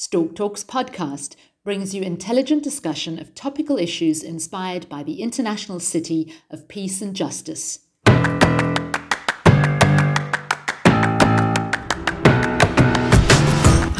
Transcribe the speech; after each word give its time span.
Stork 0.00 0.36
Talks 0.36 0.62
podcast 0.62 1.34
brings 1.64 1.92
you 1.92 2.02
intelligent 2.02 2.62
discussion 2.62 3.18
of 3.18 3.34
topical 3.34 3.76
issues 3.76 4.22
inspired 4.22 4.88
by 4.88 5.02
the 5.02 5.20
international 5.20 5.80
city 5.80 6.32
of 6.52 6.68
peace 6.68 7.02
and 7.02 7.16
justice. 7.16 7.80
I 8.06 8.14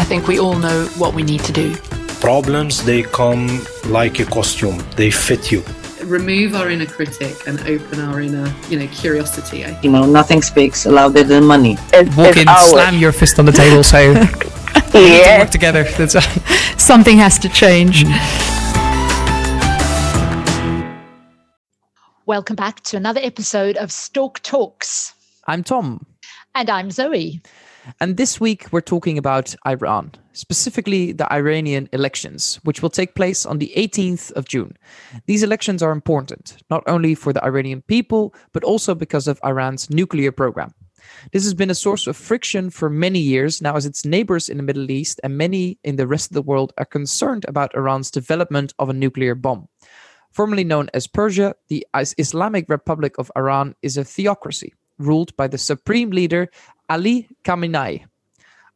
think 0.06 0.28
we 0.28 0.38
all 0.38 0.56
know 0.56 0.84
what 0.98 1.14
we 1.14 1.24
need 1.24 1.40
to 1.40 1.52
do. 1.52 1.74
Problems, 2.20 2.84
they 2.84 3.02
come 3.02 3.60
like 3.86 4.20
a 4.20 4.24
costume, 4.24 4.80
they 4.94 5.10
fit 5.10 5.50
you. 5.50 5.64
Remove 6.04 6.54
our 6.54 6.70
inner 6.70 6.86
critic 6.86 7.34
and 7.48 7.58
open 7.62 7.98
our 7.98 8.20
inner, 8.20 8.54
you 8.68 8.78
know, 8.78 8.86
curiosity. 8.86 9.64
You 9.82 9.90
know, 9.90 10.06
nothing 10.06 10.42
speaks 10.42 10.86
louder 10.86 11.24
than 11.24 11.44
money. 11.44 11.76
It's, 11.92 12.16
Walk 12.16 12.28
it's 12.28 12.42
in, 12.42 12.46
ours. 12.46 12.70
slam 12.70 12.98
your 12.98 13.10
fist 13.10 13.40
on 13.40 13.46
the 13.46 13.52
table, 13.52 13.82
say, 13.82 14.14
Yeah. 14.94 15.40
work 15.40 15.50
together. 15.50 15.84
That's 15.84 16.14
Something 16.82 17.18
has 17.18 17.38
to 17.40 17.48
change. 17.48 18.04
Mm. 18.04 18.48
Welcome 22.26 22.56
back 22.56 22.82
to 22.84 22.96
another 22.96 23.20
episode 23.22 23.76
of 23.76 23.90
Stork 23.90 24.40
Talks. 24.42 25.14
I'm 25.46 25.64
Tom. 25.64 26.04
And 26.54 26.68
I'm 26.68 26.90
Zoe. 26.90 27.40
And 28.00 28.16
this 28.16 28.38
week 28.40 28.66
we're 28.70 28.82
talking 28.82 29.16
about 29.16 29.54
Iran, 29.66 30.12
specifically 30.32 31.12
the 31.12 31.32
Iranian 31.32 31.88
elections, 31.92 32.60
which 32.64 32.82
will 32.82 32.90
take 32.90 33.14
place 33.14 33.46
on 33.46 33.58
the 33.58 33.72
18th 33.76 34.30
of 34.32 34.46
June. 34.46 34.76
These 35.26 35.42
elections 35.42 35.82
are 35.82 35.92
important, 35.92 36.58
not 36.68 36.82
only 36.86 37.14
for 37.14 37.32
the 37.32 37.42
Iranian 37.42 37.82
people, 37.82 38.34
but 38.52 38.64
also 38.64 38.94
because 38.94 39.26
of 39.26 39.40
Iran's 39.42 39.88
nuclear 39.88 40.32
program. 40.32 40.74
This 41.32 41.44
has 41.44 41.54
been 41.54 41.70
a 41.70 41.74
source 41.74 42.06
of 42.06 42.16
friction 42.16 42.70
for 42.70 42.90
many 42.90 43.18
years 43.18 43.60
now, 43.62 43.76
as 43.76 43.86
its 43.86 44.04
neighbors 44.04 44.48
in 44.48 44.56
the 44.56 44.62
Middle 44.62 44.90
East 44.90 45.20
and 45.22 45.36
many 45.36 45.78
in 45.84 45.96
the 45.96 46.06
rest 46.06 46.30
of 46.30 46.34
the 46.34 46.42
world 46.42 46.72
are 46.78 46.84
concerned 46.84 47.44
about 47.48 47.74
Iran's 47.74 48.10
development 48.10 48.74
of 48.78 48.88
a 48.88 48.92
nuclear 48.92 49.34
bomb. 49.34 49.68
Formerly 50.30 50.64
known 50.64 50.88
as 50.94 51.06
Persia, 51.06 51.54
the 51.68 51.86
Islamic 51.94 52.68
Republic 52.68 53.16
of 53.18 53.32
Iran 53.36 53.74
is 53.82 53.96
a 53.96 54.04
theocracy 54.04 54.74
ruled 54.98 55.36
by 55.36 55.48
the 55.48 55.58
supreme 55.58 56.10
leader 56.10 56.48
Ali 56.88 57.28
Khamenei. 57.44 58.04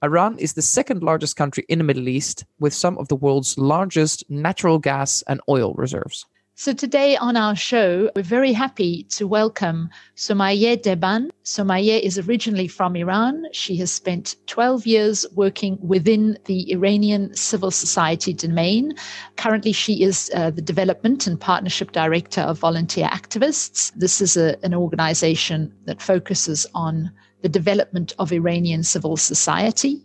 Iran 0.02 0.36
is 0.38 0.54
the 0.54 0.62
second 0.62 1.02
largest 1.02 1.36
country 1.36 1.64
in 1.68 1.78
the 1.78 1.84
Middle 1.84 2.08
East 2.08 2.44
with 2.58 2.74
some 2.74 2.98
of 2.98 3.08
the 3.08 3.16
world's 3.16 3.56
largest 3.56 4.28
natural 4.28 4.78
gas 4.78 5.22
and 5.28 5.40
oil 5.48 5.74
reserves. 5.74 6.26
So 6.62 6.72
today 6.72 7.16
on 7.16 7.36
our 7.36 7.56
show, 7.56 8.08
we're 8.14 8.22
very 8.22 8.52
happy 8.52 9.02
to 9.18 9.26
welcome 9.26 9.90
Somaye 10.14 10.80
Deban. 10.80 11.30
Somaye 11.42 12.00
is 12.00 12.20
originally 12.20 12.68
from 12.68 12.94
Iran. 12.94 13.46
She 13.50 13.74
has 13.78 13.90
spent 13.90 14.36
12 14.46 14.86
years 14.86 15.26
working 15.34 15.76
within 15.82 16.38
the 16.44 16.70
Iranian 16.70 17.34
civil 17.34 17.72
society 17.72 18.32
domain. 18.32 18.94
Currently, 19.36 19.72
she 19.72 20.04
is 20.04 20.30
uh, 20.36 20.52
the 20.52 20.62
development 20.62 21.26
and 21.26 21.40
partnership 21.40 21.90
director 21.90 22.42
of 22.42 22.60
Volunteer 22.60 23.08
Activists. 23.08 23.92
This 23.96 24.20
is 24.20 24.36
a, 24.36 24.56
an 24.64 24.72
organization 24.72 25.74
that 25.86 26.00
focuses 26.00 26.64
on 26.76 27.10
the 27.42 27.48
development 27.48 28.14
of 28.18 28.32
Iranian 28.32 28.82
civil 28.82 29.16
society. 29.16 30.00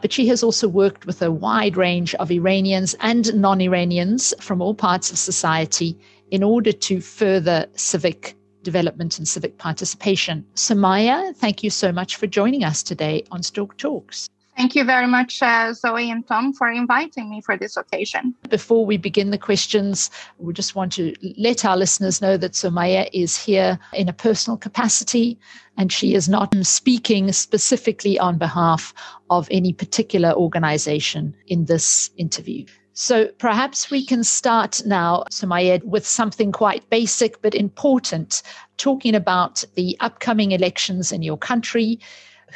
But 0.00 0.12
she 0.12 0.26
has 0.28 0.42
also 0.42 0.68
worked 0.68 1.06
with 1.06 1.20
a 1.20 1.30
wide 1.30 1.76
range 1.76 2.14
of 2.14 2.30
Iranians 2.30 2.94
and 3.00 3.34
non 3.34 3.60
Iranians 3.60 4.32
from 4.40 4.62
all 4.62 4.74
parts 4.74 5.10
of 5.10 5.18
society 5.18 5.98
in 6.30 6.42
order 6.42 6.72
to 6.72 7.00
further 7.00 7.66
civic 7.74 8.36
development 8.62 9.18
and 9.18 9.28
civic 9.28 9.58
participation. 9.58 10.44
Samaya, 10.54 11.34
thank 11.36 11.62
you 11.62 11.70
so 11.70 11.92
much 11.92 12.16
for 12.16 12.26
joining 12.26 12.64
us 12.64 12.82
today 12.82 13.22
on 13.30 13.42
Stork 13.42 13.76
Talks. 13.76 14.28
Thank 14.56 14.74
you 14.74 14.84
very 14.84 15.06
much, 15.06 15.42
uh, 15.42 15.74
Zoe 15.74 16.10
and 16.10 16.26
Tom, 16.26 16.54
for 16.54 16.70
inviting 16.70 17.28
me 17.28 17.42
for 17.42 17.58
this 17.58 17.76
occasion. 17.76 18.34
Before 18.48 18.86
we 18.86 18.96
begin 18.96 19.30
the 19.30 19.36
questions, 19.36 20.10
we 20.38 20.54
just 20.54 20.74
want 20.74 20.92
to 20.94 21.14
let 21.36 21.66
our 21.66 21.76
listeners 21.76 22.22
know 22.22 22.38
that 22.38 22.52
Somaya 22.52 23.06
is 23.12 23.36
here 23.36 23.78
in 23.92 24.08
a 24.08 24.14
personal 24.14 24.56
capacity 24.56 25.38
and 25.76 25.92
she 25.92 26.14
is 26.14 26.26
not 26.26 26.54
speaking 26.62 27.32
specifically 27.32 28.18
on 28.18 28.38
behalf 28.38 28.94
of 29.28 29.46
any 29.50 29.74
particular 29.74 30.32
organization 30.32 31.36
in 31.48 31.66
this 31.66 32.10
interview. 32.16 32.64
So 32.94 33.26
perhaps 33.38 33.90
we 33.90 34.06
can 34.06 34.24
start 34.24 34.80
now, 34.86 35.24
Somaya, 35.30 35.84
with 35.84 36.06
something 36.06 36.50
quite 36.50 36.88
basic 36.88 37.42
but 37.42 37.54
important, 37.54 38.42
talking 38.78 39.14
about 39.14 39.64
the 39.74 39.98
upcoming 40.00 40.52
elections 40.52 41.12
in 41.12 41.22
your 41.22 41.36
country 41.36 42.00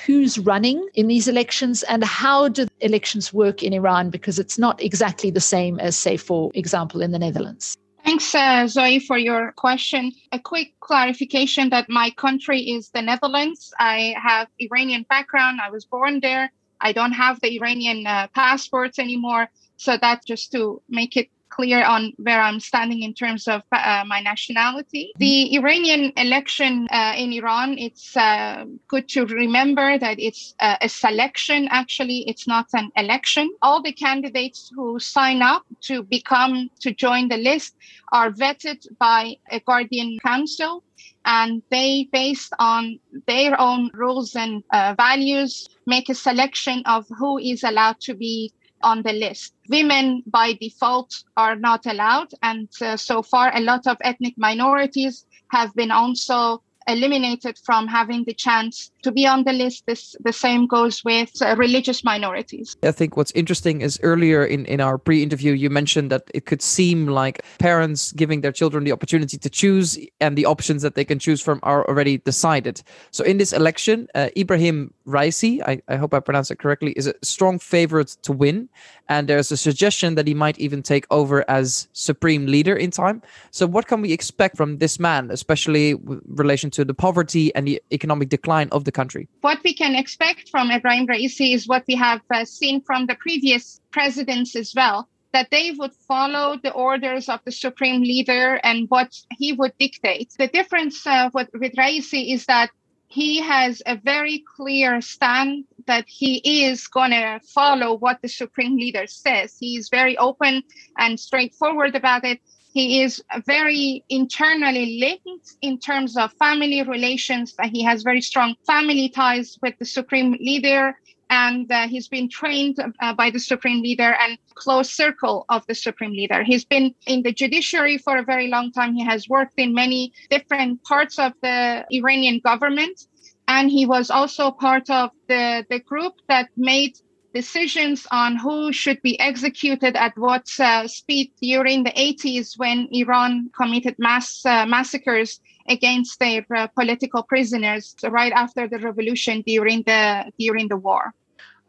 who's 0.07 0.39
running 0.39 0.89
in 0.95 1.09
these 1.09 1.29
elections 1.29 1.83
and 1.85 2.05
how 2.05 2.49
do 2.49 2.67
elections 2.81 3.33
work 3.33 3.63
in 3.63 3.73
Iran 3.73 4.11
because 4.11 4.39
it's 4.39 4.59
not 4.59 4.83
exactly 4.83 5.31
the 5.31 5.41
same 5.41 5.79
as 5.81 5.97
say 5.97 6.17
for 6.17 6.51
example 6.55 7.03
in 7.03 7.13
the 7.13 7.19
Netherlands. 7.19 7.77
Thanks, 8.05 8.35
uh, 8.35 8.67
Zoe, 8.67 8.99
for 8.99 9.19
your 9.19 9.53
question. 9.53 10.13
A 10.33 10.39
quick 10.39 10.73
clarification 10.81 11.69
that 11.69 11.91
my 11.91 12.11
country 12.11 12.61
is 12.61 12.91
the 12.91 13.03
Netherlands. 13.03 13.75
I 13.79 14.15
have 14.21 14.49
Iranian 14.59 15.05
background. 15.09 15.61
I 15.61 15.71
was 15.71 15.85
born 15.85 16.21
there. 16.21 16.51
I 16.81 16.93
don't 16.93 17.13
have 17.13 17.41
the 17.41 17.59
Iranian 17.59 18.07
uh, 18.07 18.29
passports 18.35 18.99
anymore. 18.99 19.51
So 19.77 19.99
that 19.99 20.25
just 20.25 20.51
to 20.53 20.83
make 20.89 21.17
it 21.17 21.29
clear 21.51 21.85
on 21.85 22.13
where 22.17 22.41
I'm 22.41 22.61
standing 22.61 23.03
in 23.03 23.13
terms 23.13 23.47
of 23.47 23.63
uh, 23.73 24.05
my 24.07 24.21
nationality. 24.21 25.13
The 25.19 25.55
Iranian 25.57 26.13
election 26.17 26.87
uh, 26.91 27.15
in 27.17 27.33
Iran, 27.33 27.77
it's 27.79 28.17
uh, 28.17 28.65
good 28.89 29.09
to 29.11 29.27
remember 29.27 29.99
that 29.99 30.19
it's 30.19 30.55
uh, 30.61 30.77
a 30.81 30.89
selection, 30.89 31.69
actually, 31.71 32.25
it's 32.29 32.47
not 32.47 32.67
an 32.73 32.91
election. 32.97 33.51
All 33.63 33.83
the 33.83 33.93
candidates 33.93 34.71
who 34.75 34.99
sign 34.99 35.43
up 35.43 35.65
to 35.83 36.03
become, 36.03 36.71
to 36.81 36.93
join 36.93 37.29
the 37.29 37.37
list, 37.37 37.77
are 38.13 38.31
vetted 38.31 38.87
by 38.99 39.37
a 39.51 39.61
guardian 39.61 40.19
council. 40.25 40.83
And 41.25 41.63
they, 41.71 42.09
based 42.13 42.53
on 42.59 42.99
their 43.27 43.61
own 43.61 43.91
rules 43.93 44.35
and 44.35 44.65
uh, 44.73 44.95
values, 44.97 45.69
make 45.87 46.09
a 46.09 46.15
selection 46.15 46.83
of 46.87 47.07
who 47.19 47.39
is 47.39 47.63
allowed 47.63 48.01
to 48.01 48.15
be 48.15 48.53
on 48.83 49.03
the 49.03 49.13
list. 49.13 49.55
Women 49.69 50.23
by 50.27 50.55
default 50.55 51.25
are 51.37 51.57
not 51.57 51.87
allowed. 51.87 52.33
And 52.43 52.69
uh, 52.81 52.97
so 52.97 53.23
far, 53.23 53.55
a 53.55 53.61
lot 53.61 53.87
of 53.87 53.97
ethnic 54.03 54.35
minorities 54.37 55.27
have 55.51 55.75
been 55.75 55.91
also 55.91 56.63
eliminated 56.87 57.59
from 57.59 57.87
having 57.87 58.25
the 58.25 58.35
chance 58.35 58.91
to 59.03 59.13
be 59.13 59.27
on 59.27 59.45
the 59.45 59.53
list. 59.53 59.85
This, 59.87 60.17
the 60.21 60.33
same 60.33 60.67
goes 60.67 61.05
with 61.05 61.31
uh, 61.43 61.55
religious 61.57 62.05
minorities. 62.05 62.77
I 62.83 62.93
think 62.93 63.17
what's 63.17 63.33
interesting 63.33 63.81
is 63.81 63.99
earlier 64.03 64.45
in, 64.45 64.67
in 64.67 64.81
our 64.81 64.99
pre 64.99 65.23
interview, 65.23 65.53
you 65.53 65.71
mentioned 65.71 66.11
that 66.11 66.25
it 66.35 66.47
could 66.47 66.63
seem 66.63 67.07
like 67.07 67.45
parents 67.59 68.13
giving 68.13 68.41
their 68.41 68.53
children 68.53 68.85
the 68.85 68.93
opportunity 68.93 69.39
to 69.39 69.51
choose 69.51 69.99
and 70.21 70.37
the 70.37 70.47
options 70.47 70.83
that 70.83 70.95
they 70.95 71.05
can 71.05 71.19
choose 71.19 71.41
from 71.41 71.61
are 71.63 71.87
already 71.89 72.19
decided. 72.19 72.83
So 73.11 73.25
in 73.25 73.39
this 73.39 73.53
election, 73.53 74.09
uh, 74.15 74.29
Ibrahim 74.37 74.93
Raisi, 75.07 75.61
I, 75.67 75.83
I 75.89 75.97
hope 75.97 76.15
I 76.15 76.21
pronounced 76.21 76.51
it 76.51 76.59
correctly, 76.59 76.93
is 76.93 77.07
a 77.07 77.15
strong 77.23 77.59
favorite 77.59 78.17
to 78.23 78.33
win. 78.33 78.69
And 79.09 79.29
there's 79.29 79.51
a 79.51 79.57
suggestion 79.57 80.15
that 80.15 80.27
he 80.29 80.35
might 80.35 80.59
even 80.61 80.83
take 80.83 81.05
over 81.11 81.45
as 81.51 81.89
supreme 81.93 82.47
leader 82.47 82.77
in 82.77 82.93
time. 82.93 83.23
So, 83.51 83.67
what 83.67 83.89
can 83.89 84.01
we 84.03 84.13
expect 84.13 84.57
from 84.57 84.79
this 84.79 85.01
man, 85.01 85.31
especially 85.33 85.95
with 85.95 86.21
relation 86.27 86.71
to 86.71 86.85
the 86.85 86.95
poverty 86.95 87.53
and 87.57 87.67
the 87.67 87.83
economic 87.91 88.29
decline 88.29 88.69
of 88.71 88.85
the 88.85 88.90
country? 88.93 89.29
What 89.41 89.59
we 89.65 89.75
can 89.75 89.95
expect 89.95 90.49
from 90.49 90.71
Ibrahim 90.71 91.07
Raisi 91.07 91.55
is 91.55 91.67
what 91.67 91.85
we 91.89 91.95
have 91.97 92.21
uh, 92.33 92.45
seen 92.45 92.81
from 92.83 93.07
the 93.07 93.15
previous 93.15 93.81
presidents 93.91 94.57
as 94.57 94.73
well 94.75 95.09
that 95.33 95.51
they 95.51 95.73
would 95.79 95.93
follow 96.09 96.57
the 96.63 96.73
orders 96.73 97.29
of 97.29 97.41
the 97.45 97.53
supreme 97.53 98.03
leader 98.03 98.59
and 98.65 98.89
what 98.91 99.17
he 99.39 99.53
would 99.53 99.73
dictate. 99.79 100.33
The 100.39 100.49
difference 100.49 101.07
uh, 101.07 101.31
with, 101.33 101.49
with 101.55 101.75
Raisi 101.77 102.35
is 102.35 102.47
that 102.47 102.71
he 103.07 103.41
has 103.41 103.83
a 103.87 103.97
very 103.97 104.45
clear 104.57 105.01
stand 105.01 105.65
that 105.87 106.05
he 106.07 106.65
is 106.65 106.87
going 106.87 107.11
to 107.11 107.41
follow 107.45 107.95
what 107.95 108.23
the 108.23 108.29
supreme 108.29 108.77
leader 108.77 109.07
says. 109.07 109.57
He 109.59 109.77
is 109.77 109.89
very 109.89 110.17
open 110.17 110.63
and 110.97 111.19
straightforward 111.19 111.97
about 111.97 112.25
it. 112.25 112.41
He 112.73 113.03
is 113.03 113.23
very 113.47 114.05
internally 114.09 115.01
linked 115.01 115.57
in 115.61 115.79
terms 115.79 116.17
of 116.17 116.33
family 116.35 116.83
relations. 116.83 117.55
He 117.73 117.83
has 117.83 118.03
very 118.03 118.21
strong 118.21 118.55
family 118.67 119.09
ties 119.09 119.59
with 119.63 119.79
the 119.79 119.85
supreme 119.85 120.33
leader 120.41 120.97
and 121.31 121.71
uh, 121.71 121.87
he's 121.87 122.09
been 122.09 122.29
trained 122.29 122.77
uh, 123.01 123.15
by 123.15 123.31
the 123.31 123.39
supreme 123.39 123.83
leader 123.83 124.17
and 124.21 124.37
close 124.55 124.91
circle 124.91 125.45
of 125.49 125.65
the 125.69 125.75
supreme 125.75 126.11
leader 126.11 126.43
he's 126.43 126.65
been 126.65 126.93
in 127.07 127.23
the 127.23 127.33
judiciary 127.33 127.97
for 127.97 128.19
a 128.19 128.25
very 128.25 128.49
long 128.49 128.73
time 128.73 128.95
he 128.95 129.05
has 129.05 129.29
worked 129.29 129.55
in 129.57 129.73
many 129.73 130.13
different 130.29 130.83
parts 130.83 131.19
of 131.19 131.33
the 131.41 131.85
iranian 131.93 132.41
government 132.45 133.07
and 133.49 133.71
he 133.71 133.87
was 133.87 134.11
also 134.11 134.51
part 134.51 134.91
of 134.91 135.11
the, 135.29 135.65
the 135.71 135.81
group 135.81 136.15
that 136.29 136.49
made 136.57 136.97
decisions 137.33 138.07
on 138.11 138.37
who 138.37 138.73
should 138.73 139.01
be 139.03 139.19
executed 139.21 139.97
at 139.97 140.17
what 140.17 140.49
uh, 140.59 140.87
speed 140.87 141.31
during 141.41 141.85
the 141.85 141.93
80s 141.93 142.59
when 142.59 142.89
iran 142.93 143.51
committed 143.57 143.95
mass 143.99 144.45
uh, 144.45 144.67
massacres 144.67 145.41
against 145.69 146.19
their 146.19 146.45
uh, 146.57 146.67
political 146.69 147.23
prisoners 147.23 147.95
right 148.09 148.33
after 148.33 148.67
the 148.69 148.79
revolution 148.79 149.43
during 149.47 149.83
the 149.83 150.25
during 150.39 150.69
the 150.69 150.77
war 150.77 151.15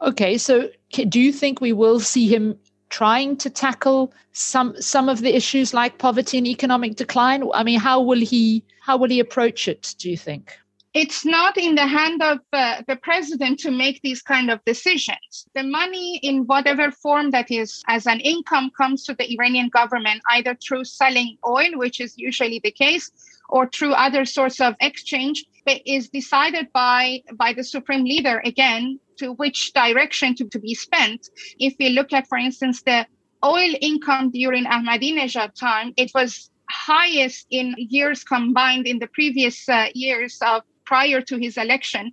Okay, 0.02 0.36
so 0.36 0.68
do 0.90 1.20
you 1.20 1.32
think 1.32 1.60
we 1.60 1.72
will 1.72 2.00
see 2.00 2.26
him 2.26 2.58
trying 2.88 3.36
to 3.36 3.48
tackle 3.48 4.12
some 4.32 4.74
some 4.80 5.08
of 5.08 5.20
the 5.20 5.34
issues 5.34 5.72
like 5.72 5.98
poverty 5.98 6.38
and 6.38 6.46
economic 6.46 6.96
decline? 6.96 7.44
I 7.54 7.62
mean, 7.62 7.78
how 7.78 8.00
will 8.00 8.18
he 8.18 8.64
how 8.80 8.96
will 8.96 9.08
he 9.08 9.20
approach 9.20 9.68
it? 9.68 9.94
Do 9.98 10.10
you 10.10 10.16
think? 10.16 10.58
It's 10.94 11.24
not 11.24 11.56
in 11.56 11.74
the 11.74 11.86
hand 11.86 12.22
of 12.22 12.38
uh, 12.52 12.82
the 12.86 12.96
president 12.96 13.58
to 13.60 13.70
make 13.70 14.02
these 14.02 14.20
kind 14.20 14.50
of 14.50 14.62
decisions. 14.66 15.46
The 15.54 15.62
money, 15.62 16.18
in 16.22 16.46
whatever 16.46 16.90
form 16.90 17.30
that 17.30 17.50
is, 17.50 17.82
as 17.88 18.06
an 18.06 18.20
income, 18.20 18.70
comes 18.76 19.04
to 19.04 19.14
the 19.14 19.32
Iranian 19.32 19.70
government 19.70 20.20
either 20.30 20.54
through 20.54 20.84
selling 20.84 21.38
oil, 21.46 21.70
which 21.76 21.98
is 22.00 22.18
usually 22.18 22.60
the 22.62 22.70
case, 22.70 23.10
or 23.48 23.68
through 23.68 23.92
other 23.92 24.26
sorts 24.26 24.60
of 24.60 24.74
exchange. 24.80 25.44
But 25.64 25.80
is 25.86 26.08
decided 26.08 26.72
by 26.72 27.22
by 27.34 27.52
the 27.52 27.62
supreme 27.62 28.04
leader 28.04 28.42
again 28.44 28.98
to 29.18 29.32
which 29.34 29.72
direction 29.72 30.34
to, 30.34 30.48
to 30.48 30.58
be 30.58 30.74
spent. 30.74 31.30
If 31.58 31.74
we 31.78 31.90
look 31.90 32.12
at, 32.12 32.26
for 32.26 32.36
instance, 32.36 32.82
the 32.82 33.06
oil 33.44 33.72
income 33.80 34.30
during 34.30 34.64
Ahmadinejad 34.64 35.54
time, 35.54 35.94
it 35.96 36.10
was 36.14 36.50
highest 36.68 37.46
in 37.50 37.74
years 37.78 38.24
combined 38.24 38.86
in 38.86 38.98
the 38.98 39.06
previous 39.06 39.68
uh, 39.68 39.88
years 39.94 40.38
of 40.42 40.62
prior 40.92 41.22
to 41.22 41.38
his 41.38 41.56
election. 41.56 42.12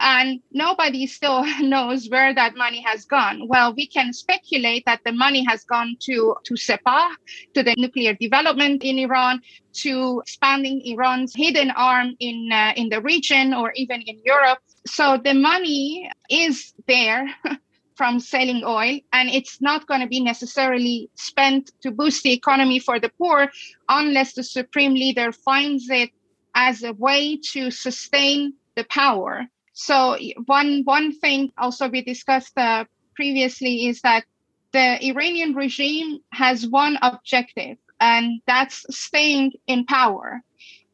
And 0.00 0.40
nobody 0.50 1.06
still 1.06 1.44
knows 1.60 2.08
where 2.08 2.32
that 2.34 2.56
money 2.56 2.80
has 2.80 3.04
gone. 3.04 3.36
Well, 3.52 3.74
we 3.74 3.86
can 3.86 4.14
speculate 4.14 4.82
that 4.86 5.02
the 5.04 5.12
money 5.12 5.44
has 5.50 5.64
gone 5.64 5.96
to, 6.06 6.34
to 6.46 6.54
Sepah, 6.54 7.08
to 7.54 7.62
the 7.62 7.74
nuclear 7.76 8.14
development 8.14 8.82
in 8.82 8.98
Iran, 8.98 9.42
to 9.84 10.20
expanding 10.20 10.80
Iran's 10.86 11.34
hidden 11.36 11.70
arm 11.72 12.16
in, 12.18 12.48
uh, 12.50 12.72
in 12.76 12.88
the 12.88 13.02
region 13.02 13.52
or 13.52 13.72
even 13.72 14.00
in 14.00 14.16
Europe. 14.24 14.60
So 14.86 15.20
the 15.22 15.34
money 15.34 16.10
is 16.30 16.72
there 16.88 17.26
from 17.94 18.20
selling 18.20 18.62
oil, 18.64 18.98
and 19.12 19.28
it's 19.28 19.60
not 19.60 19.86
going 19.86 20.00
to 20.00 20.08
be 20.08 20.20
necessarily 20.20 21.10
spent 21.14 21.72
to 21.82 21.90
boost 21.90 22.22
the 22.22 22.32
economy 22.32 22.78
for 22.78 22.98
the 22.98 23.10
poor 23.18 23.48
unless 23.88 24.32
the 24.32 24.42
supreme 24.42 24.94
leader 24.94 25.30
finds 25.30 25.88
it 25.90 26.10
as 26.54 26.82
a 26.82 26.92
way 26.92 27.36
to 27.52 27.70
sustain 27.70 28.54
the 28.76 28.84
power. 28.84 29.46
So 29.72 30.16
one 30.46 30.82
one 30.84 31.12
thing 31.18 31.52
also 31.58 31.88
we 31.88 32.02
discussed 32.02 32.56
uh, 32.56 32.84
previously 33.14 33.86
is 33.86 34.00
that 34.02 34.24
the 34.72 35.04
Iranian 35.04 35.54
regime 35.54 36.18
has 36.32 36.66
one 36.66 36.98
objective, 37.02 37.78
and 38.00 38.40
that's 38.46 38.84
staying 38.90 39.52
in 39.66 39.84
power. 39.84 40.42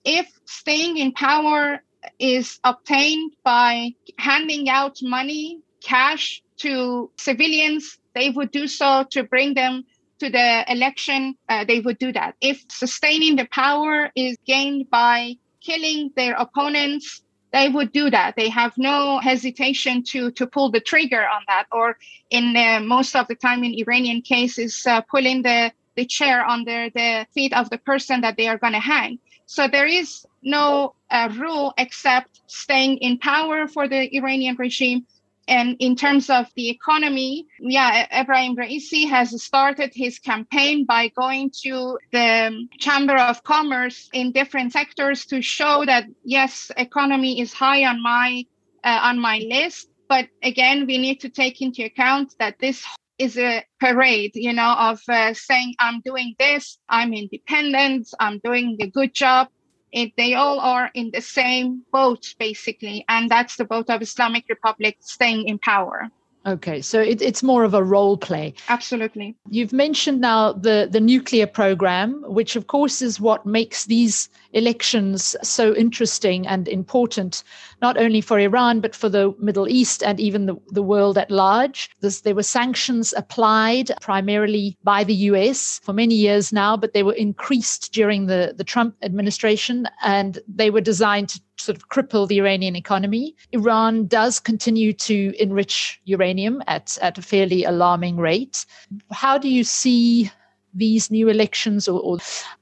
If 0.04 0.30
staying 0.44 0.96
in 0.96 1.12
power 1.12 1.82
is 2.18 2.58
obtained 2.64 3.32
by 3.44 3.94
handing 4.18 4.68
out 4.68 4.98
money, 5.02 5.60
cash 5.82 6.42
to 6.58 7.10
civilians, 7.18 7.98
they 8.14 8.30
would 8.30 8.50
do 8.50 8.66
so 8.66 9.04
to 9.10 9.24
bring 9.24 9.54
them 9.54 9.84
to 10.18 10.30
the 10.30 10.64
election. 10.70 11.34
Uh, 11.48 11.64
they 11.64 11.80
would 11.80 11.98
do 11.98 12.12
that. 12.12 12.36
If 12.40 12.64
sustaining 12.70 13.36
the 13.36 13.48
power 13.50 14.10
is 14.14 14.36
gained 14.46 14.90
by 14.90 15.36
killing 15.60 16.10
their 16.16 16.34
opponents, 16.34 17.22
they 17.52 17.68
would 17.68 17.92
do 17.92 18.10
that. 18.10 18.36
They 18.36 18.48
have 18.48 18.76
no 18.78 19.18
hesitation 19.18 20.02
to 20.04 20.30
to 20.32 20.46
pull 20.46 20.70
the 20.70 20.80
trigger 20.80 21.22
on 21.28 21.42
that, 21.48 21.66
or 21.72 21.96
in 22.30 22.56
uh, 22.56 22.80
most 22.80 23.16
of 23.16 23.26
the 23.28 23.34
time 23.34 23.64
in 23.64 23.74
Iranian 23.74 24.22
cases, 24.22 24.86
uh, 24.86 25.00
pulling 25.02 25.42
the 25.42 25.72
the 25.96 26.04
chair 26.04 26.46
under 26.46 26.88
the 26.90 27.26
feet 27.34 27.52
of 27.52 27.68
the 27.70 27.78
person 27.78 28.20
that 28.20 28.36
they 28.36 28.48
are 28.48 28.58
going 28.58 28.72
to 28.72 28.80
hang. 28.80 29.18
So 29.46 29.66
there 29.66 29.86
is 29.86 30.24
no 30.42 30.94
uh, 31.10 31.28
rule 31.36 31.74
except 31.76 32.40
staying 32.46 32.98
in 32.98 33.18
power 33.18 33.66
for 33.66 33.88
the 33.88 34.14
Iranian 34.16 34.56
regime 34.56 35.06
and 35.50 35.76
in 35.80 35.96
terms 35.96 36.30
of 36.30 36.46
the 36.54 36.70
economy, 36.70 37.48
yeah, 37.58 38.06
Ebrahim 38.12 38.56
Raisi 38.56 39.08
has 39.08 39.42
started 39.42 39.90
his 39.92 40.20
campaign 40.20 40.84
by 40.84 41.08
going 41.08 41.50
to 41.64 41.98
the 42.12 42.68
Chamber 42.78 43.16
of 43.16 43.42
Commerce 43.42 44.08
in 44.12 44.30
different 44.30 44.72
sectors 44.72 45.26
to 45.26 45.42
show 45.42 45.84
that 45.84 46.04
yes, 46.22 46.70
economy 46.76 47.40
is 47.40 47.52
high 47.52 47.84
on 47.84 48.00
my 48.00 48.46
uh, 48.84 49.00
on 49.02 49.18
my 49.18 49.38
list. 49.38 49.88
But 50.08 50.28
again, 50.44 50.86
we 50.86 50.98
need 50.98 51.18
to 51.20 51.28
take 51.28 51.60
into 51.60 51.84
account 51.84 52.36
that 52.38 52.60
this 52.60 52.86
is 53.18 53.36
a 53.36 53.64
parade, 53.80 54.30
you 54.34 54.52
know, 54.52 54.72
of 54.78 55.00
uh, 55.08 55.34
saying 55.34 55.74
I'm 55.80 56.00
doing 56.00 56.36
this, 56.38 56.78
I'm 56.88 57.12
independent, 57.12 58.08
I'm 58.20 58.38
doing 58.44 58.78
a 58.80 58.86
good 58.86 59.12
job 59.12 59.48
it, 59.92 60.12
they 60.16 60.34
all 60.34 60.60
are 60.60 60.90
in 60.94 61.10
the 61.12 61.20
same 61.20 61.82
boat 61.92 62.34
basically 62.38 63.04
and 63.08 63.30
that's 63.30 63.56
the 63.56 63.64
boat 63.64 63.90
of 63.90 64.02
islamic 64.02 64.44
republic 64.48 64.96
staying 65.00 65.46
in 65.48 65.58
power 65.58 66.10
Okay, 66.46 66.80
so 66.80 67.00
it, 67.00 67.20
it's 67.20 67.42
more 67.42 67.64
of 67.64 67.74
a 67.74 67.84
role 67.84 68.16
play. 68.16 68.54
Absolutely. 68.70 69.36
You've 69.50 69.74
mentioned 69.74 70.22
now 70.22 70.54
the, 70.54 70.88
the 70.90 71.00
nuclear 71.00 71.46
program, 71.46 72.24
which 72.26 72.56
of 72.56 72.66
course 72.66 73.02
is 73.02 73.20
what 73.20 73.44
makes 73.44 73.84
these 73.84 74.30
elections 74.54 75.36
so 75.42 75.74
interesting 75.74 76.46
and 76.46 76.66
important, 76.66 77.44
not 77.82 77.96
only 77.96 78.20
for 78.20 78.38
Iran, 78.38 78.80
but 78.80 78.94
for 78.94 79.08
the 79.08 79.34
Middle 79.38 79.68
East 79.68 80.02
and 80.02 80.20
even 80.20 80.46
the, 80.46 80.56
the 80.68 80.82
world 80.82 81.16
at 81.16 81.30
large. 81.30 81.90
This, 82.00 82.20
there 82.20 82.34
were 82.34 82.42
sanctions 82.42 83.14
applied 83.16 83.90
primarily 84.00 84.76
by 84.84 85.04
the 85.04 85.14
US 85.14 85.80
for 85.82 85.92
many 85.92 86.14
years 86.14 86.52
now, 86.52 86.76
but 86.76 86.92
they 86.92 87.02
were 87.02 87.14
increased 87.14 87.92
during 87.92 88.26
the, 88.26 88.54
the 88.56 88.64
Trump 88.64 88.96
administration 89.02 89.88
and 90.02 90.38
they 90.46 90.70
were 90.70 90.80
designed 90.80 91.30
to 91.30 91.40
sort 91.56 91.76
of 91.76 91.88
cripple 91.88 92.26
the 92.26 92.38
Iranian 92.38 92.76
economy. 92.76 93.34
Iran 93.52 94.06
does 94.06 94.40
continue 94.40 94.92
to 94.94 95.34
enrich 95.38 96.00
uranium 96.04 96.62
at, 96.66 96.98
at 97.02 97.18
a 97.18 97.22
fairly 97.22 97.64
alarming 97.64 98.16
rate. 98.16 98.64
How 99.10 99.38
do 99.38 99.48
you 99.48 99.64
see 99.64 100.30
these 100.72 101.10
new 101.10 101.28
elections 101.28 101.88
or, 101.88 102.00
or 102.00 102.18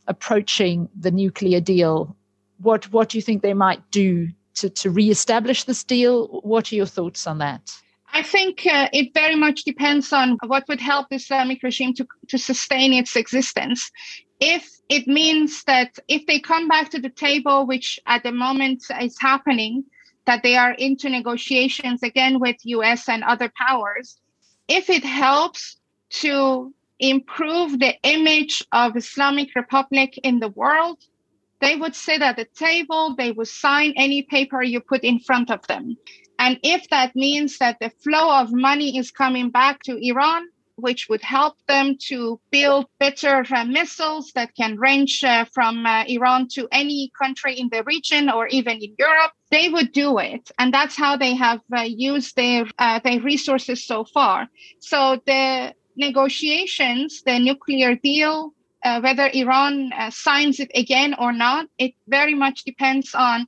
approaching 0.06 0.88
the 0.98 1.10
nuclear 1.10 1.60
deal? 1.60 2.16
What, 2.60 2.90
what 2.92 3.10
do 3.10 3.18
you 3.18 3.22
think 3.22 3.42
they 3.42 3.54
might 3.54 3.88
do 3.90 4.28
to, 4.60 4.70
to 4.70 4.90
reestablish 4.90 5.64
this 5.64 5.84
deal? 5.84 6.26
What 6.42 6.72
are 6.72 6.76
your 6.76 6.86
thoughts 6.86 7.26
on 7.26 7.38
that? 7.38 7.72
I 8.12 8.22
think 8.22 8.66
uh, 8.66 8.88
it 8.92 9.12
very 9.12 9.36
much 9.36 9.64
depends 9.64 10.12
on 10.12 10.38
what 10.46 10.66
would 10.68 10.80
help 10.80 11.08
the 11.08 11.16
Islamic 11.16 11.62
regime 11.62 11.92
to, 11.94 12.06
to 12.28 12.38
sustain 12.38 12.92
its 12.92 13.16
existence 13.16 13.90
if 14.40 14.78
it 14.88 15.06
means 15.06 15.64
that 15.64 15.98
if 16.08 16.26
they 16.26 16.38
come 16.38 16.68
back 16.68 16.90
to 16.90 17.00
the 17.00 17.10
table, 17.10 17.66
which 17.66 17.98
at 18.06 18.22
the 18.22 18.32
moment 18.32 18.84
is 19.00 19.16
happening, 19.20 19.84
that 20.26 20.42
they 20.42 20.56
are 20.56 20.72
into 20.72 21.08
negotiations 21.08 22.02
again 22.02 22.38
with 22.38 22.56
US 22.64 23.08
and 23.08 23.24
other 23.24 23.50
powers, 23.56 24.18
if 24.68 24.90
it 24.90 25.04
helps 25.04 25.76
to 26.10 26.72
improve 27.00 27.78
the 27.78 27.94
image 28.02 28.64
of 28.72 28.96
Islamic 28.96 29.54
Republic 29.54 30.18
in 30.22 30.40
the 30.40 30.48
world, 30.50 30.98
they 31.60 31.76
would 31.76 31.94
sit 31.94 32.22
at 32.22 32.36
the 32.36 32.46
table, 32.56 33.14
they 33.16 33.32
would 33.32 33.48
sign 33.48 33.92
any 33.96 34.22
paper 34.22 34.62
you 34.62 34.80
put 34.80 35.02
in 35.04 35.18
front 35.18 35.50
of 35.50 35.66
them. 35.66 35.96
And 36.38 36.58
if 36.62 36.88
that 36.90 37.16
means 37.16 37.58
that 37.58 37.78
the 37.80 37.90
flow 37.90 38.40
of 38.40 38.52
money 38.52 38.96
is 38.96 39.10
coming 39.10 39.50
back 39.50 39.82
to 39.84 39.98
Iran, 40.00 40.48
which 40.76 41.08
would 41.08 41.22
help 41.22 41.56
them 41.66 41.96
to 41.98 42.40
build 42.52 42.86
better 43.00 43.44
uh, 43.50 43.64
missiles 43.64 44.30
that 44.36 44.54
can 44.54 44.78
range 44.78 45.24
uh, 45.24 45.44
from 45.52 45.84
uh, 45.84 46.04
Iran 46.06 46.46
to 46.52 46.68
any 46.70 47.10
country 47.20 47.58
in 47.58 47.68
the 47.70 47.82
region 47.82 48.30
or 48.30 48.46
even 48.46 48.76
in 48.76 48.94
Europe, 48.96 49.32
they 49.50 49.68
would 49.68 49.90
do 49.92 50.18
it. 50.18 50.50
And 50.58 50.72
that's 50.72 50.96
how 50.96 51.16
they 51.16 51.34
have 51.34 51.60
uh, 51.76 51.80
used 51.80 52.36
their, 52.36 52.66
uh, 52.78 53.00
their 53.02 53.20
resources 53.20 53.84
so 53.84 54.04
far. 54.04 54.48
So 54.78 55.20
the 55.26 55.74
negotiations, 55.96 57.22
the 57.22 57.40
nuclear 57.40 57.96
deal, 57.96 58.54
uh, 58.84 59.00
whether 59.00 59.30
Iran 59.32 59.92
signs 60.10 60.60
it 60.60 60.70
again 60.74 61.14
or 61.18 61.32
not, 61.32 61.66
it 61.78 61.94
very 62.06 62.34
much 62.34 62.64
depends 62.64 63.14
on 63.14 63.46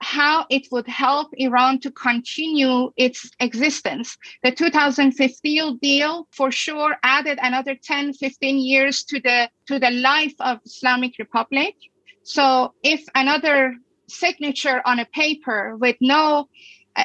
how 0.00 0.46
it 0.48 0.66
would 0.72 0.88
help 0.88 1.28
Iran 1.34 1.78
to 1.80 1.90
continue 1.90 2.90
its 2.96 3.30
existence. 3.38 4.16
The 4.42 4.50
2015 4.50 5.76
deal 5.78 6.26
for 6.32 6.50
sure 6.50 6.96
added 7.02 7.38
another 7.42 7.74
10, 7.74 8.14
15 8.14 8.58
years 8.58 9.04
to 9.04 9.20
the 9.20 9.50
to 9.66 9.78
the 9.78 9.90
life 9.90 10.34
of 10.40 10.60
Islamic 10.64 11.18
Republic. 11.18 11.74
So 12.22 12.72
if 12.82 13.04
another 13.14 13.74
signature 14.08 14.82
on 14.84 14.98
a 14.98 15.06
paper 15.06 15.76
with 15.76 15.96
no 16.00 16.48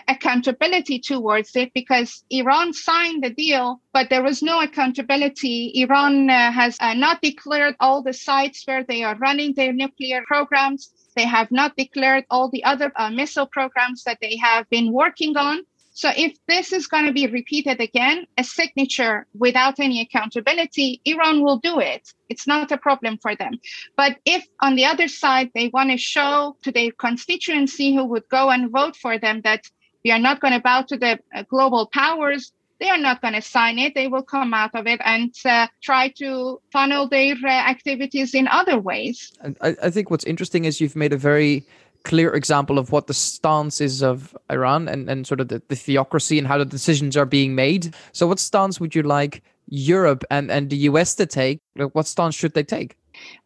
accountability 0.08 1.00
towards 1.00 1.56
it 1.56 1.74
because 1.74 2.24
Iran 2.30 2.74
signed 2.74 3.24
the 3.24 3.30
deal, 3.30 3.82
but 3.94 4.10
there 4.10 4.24
was 4.24 4.42
no 4.42 4.62
accountability. 4.62 5.72
Iran 5.82 6.30
uh, 6.30 6.52
has 6.52 6.78
uh, 6.80 6.94
not 6.94 7.22
declared 7.22 7.76
all 7.80 8.02
the 8.02 8.14
sites 8.14 8.64
where 8.66 8.84
they 8.84 9.04
are 9.04 9.16
running 9.16 9.54
their 9.54 9.74
nuclear 9.74 10.24
programs. 10.28 10.92
They 11.16 11.26
have 11.26 11.52
not 11.52 11.76
declared 11.78 12.26
all 12.30 12.50
the 12.50 12.64
other 12.64 12.92
uh, 12.96 13.10
missile 13.10 13.48
programs 13.48 14.04
that 14.04 14.20
they 14.22 14.38
have 14.38 14.70
been 14.70 14.92
working 14.92 15.38
on. 15.38 15.64
So 15.96 16.12
if 16.18 16.36
this 16.46 16.74
is 16.74 16.88
going 16.88 17.06
to 17.06 17.14
be 17.14 17.26
repeated 17.28 17.80
again, 17.80 18.28
a 18.38 18.44
signature 18.44 19.28
without 19.34 19.80
any 19.80 20.02
accountability, 20.02 21.00
Iran 21.06 21.42
will 21.42 21.58
do 21.60 21.80
it. 21.80 22.12
It's 22.28 22.46
not 22.46 22.70
a 22.74 22.78
problem 22.78 23.18
for 23.18 23.34
them. 23.34 23.60
But 23.96 24.18
if 24.26 24.46
on 24.62 24.76
the 24.76 24.84
other 24.84 25.08
side, 25.08 25.52
they 25.56 25.70
want 25.70 25.92
to 25.92 25.98
show 25.98 26.58
to 26.64 26.72
their 26.74 26.92
constituency 26.92 27.96
who 27.96 28.04
would 28.04 28.28
go 28.28 28.50
and 28.50 28.70
vote 28.72 28.98
for 28.98 29.18
them 29.18 29.40
that 29.46 29.72
we 30.06 30.12
are 30.12 30.20
not 30.20 30.40
going 30.40 30.54
to 30.54 30.60
bow 30.60 30.84
to 30.84 30.96
the 30.96 31.20
uh, 31.34 31.44
global 31.50 31.88
powers, 31.88 32.54
they 32.80 32.90
are 32.90 32.98
not 32.98 33.22
going 33.22 33.34
to 33.34 33.42
sign 33.42 33.80
it. 33.80 33.96
They 33.96 34.08
will 34.08 34.22
come 34.22 34.54
out 34.54 34.76
of 34.76 34.86
it 34.86 35.02
and 35.04 35.34
uh, 35.46 35.68
try 35.82 36.10
to 36.20 36.62
funnel 36.72 37.10
their 37.10 37.36
uh, 37.44 37.50
activities 37.50 38.36
in 38.36 38.48
other 38.48 38.80
ways. 38.80 39.34
I, 39.62 39.76
I 39.82 39.90
think 39.90 40.12
what's 40.12 40.26
interesting 40.26 40.66
is 40.66 40.80
you've 40.80 40.96
made 40.96 41.14
a 41.14 41.18
very 41.18 41.66
clear 42.04 42.36
example 42.36 42.78
of 42.78 42.92
what 42.92 43.08
the 43.08 43.14
stance 43.16 43.82
is 43.82 44.04
of 44.04 44.38
Iran 44.52 44.88
and, 44.88 45.10
and 45.10 45.26
sort 45.26 45.40
of 45.40 45.48
the, 45.48 45.62
the 45.70 45.76
theocracy 45.76 46.38
and 46.38 46.48
how 46.48 46.60
the 46.60 46.66
decisions 46.66 47.18
are 47.18 47.26
being 47.26 47.56
made. 47.56 47.96
So, 48.12 48.28
what 48.28 48.40
stance 48.40 48.80
would 48.80 48.94
you 48.94 49.02
like 49.02 49.42
Europe 49.70 50.24
and, 50.30 50.52
and 50.52 50.70
the 50.70 50.78
US 50.90 51.16
to 51.16 51.26
take? 51.26 51.62
What 51.94 52.06
stance 52.06 52.36
should 52.36 52.54
they 52.54 52.64
take? 52.64 52.96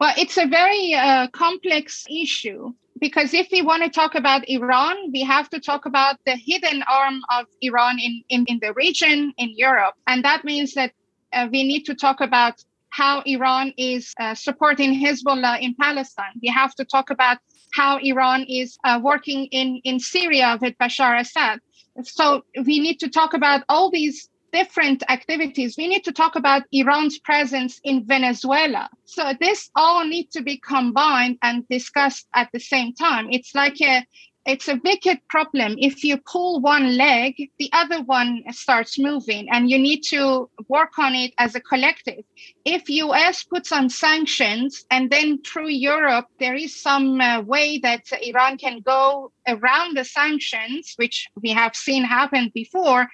Well, 0.01 0.13
it's 0.17 0.37
a 0.37 0.47
very 0.47 0.95
uh, 0.95 1.27
complex 1.29 2.05
issue 2.09 2.73
because 2.99 3.33
if 3.33 3.47
we 3.51 3.61
want 3.61 3.83
to 3.83 3.89
talk 3.89 4.15
about 4.15 4.47
Iran, 4.49 5.11
we 5.11 5.21
have 5.23 5.49
to 5.51 5.59
talk 5.59 5.85
about 5.85 6.17
the 6.25 6.35
hidden 6.35 6.83
arm 6.91 7.21
of 7.31 7.45
Iran 7.61 7.99
in, 7.99 8.23
in, 8.29 8.45
in 8.47 8.59
the 8.61 8.73
region, 8.73 9.33
in 9.37 9.53
Europe. 9.55 9.95
And 10.07 10.23
that 10.23 10.43
means 10.43 10.73
that 10.73 10.91
uh, 11.33 11.47
we 11.51 11.63
need 11.63 11.83
to 11.85 11.95
talk 11.95 12.21
about 12.21 12.63
how 12.89 13.21
Iran 13.25 13.73
is 13.77 14.13
uh, 14.19 14.33
supporting 14.33 14.93
Hezbollah 14.93 15.61
in 15.61 15.75
Palestine. 15.75 16.33
We 16.41 16.49
have 16.49 16.73
to 16.75 16.85
talk 16.85 17.09
about 17.09 17.37
how 17.73 17.97
Iran 17.97 18.43
is 18.43 18.77
uh, 18.83 18.99
working 19.01 19.45
in, 19.47 19.79
in 19.83 19.99
Syria 19.99 20.57
with 20.61 20.75
Bashar 20.77 21.19
Assad. 21.19 21.59
So 22.03 22.43
we 22.65 22.79
need 22.79 22.99
to 22.99 23.09
talk 23.09 23.33
about 23.33 23.63
all 23.69 23.91
these 23.91 24.28
different 24.51 25.03
activities. 25.09 25.75
We 25.77 25.87
need 25.87 26.03
to 26.05 26.11
talk 26.11 26.35
about 26.35 26.63
Iran's 26.71 27.19
presence 27.19 27.79
in 27.83 28.05
Venezuela. 28.05 28.89
So 29.05 29.33
this 29.39 29.69
all 29.75 30.05
needs 30.05 30.33
to 30.33 30.41
be 30.41 30.57
combined 30.57 31.37
and 31.41 31.67
discussed 31.67 32.27
at 32.33 32.49
the 32.53 32.59
same 32.59 32.93
time. 32.93 33.27
It's 33.31 33.55
like 33.55 33.81
a 33.81 34.05
it's 34.45 34.67
a 34.67 34.81
wicked 34.83 35.19
problem. 35.29 35.75
If 35.77 36.03
you 36.03 36.17
pull 36.17 36.59
one 36.59 36.97
leg, 36.97 37.51
the 37.59 37.69
other 37.71 38.01
one 38.01 38.41
starts 38.51 38.97
moving 38.97 39.47
and 39.51 39.69
you 39.69 39.77
need 39.77 40.01
to 40.09 40.49
work 40.67 40.97
on 40.97 41.13
it 41.13 41.33
as 41.37 41.53
a 41.53 41.59
collective. 41.59 42.23
If 42.65 42.89
US 42.89 43.43
puts 43.43 43.71
on 43.71 43.89
sanctions 43.89 44.85
and 44.89 45.11
then 45.11 45.43
through 45.43 45.69
Europe, 45.69 46.27
there 46.39 46.55
is 46.55 46.81
some 46.81 47.21
uh, 47.21 47.41
way 47.41 47.79
that 47.83 48.05
Iran 48.23 48.57
can 48.57 48.79
go 48.79 49.31
around 49.47 49.97
the 49.97 50.05
sanctions, 50.05 50.93
which 50.95 51.27
we 51.39 51.49
have 51.51 51.75
seen 51.75 52.03
happen 52.03 52.49
before, 52.51 53.07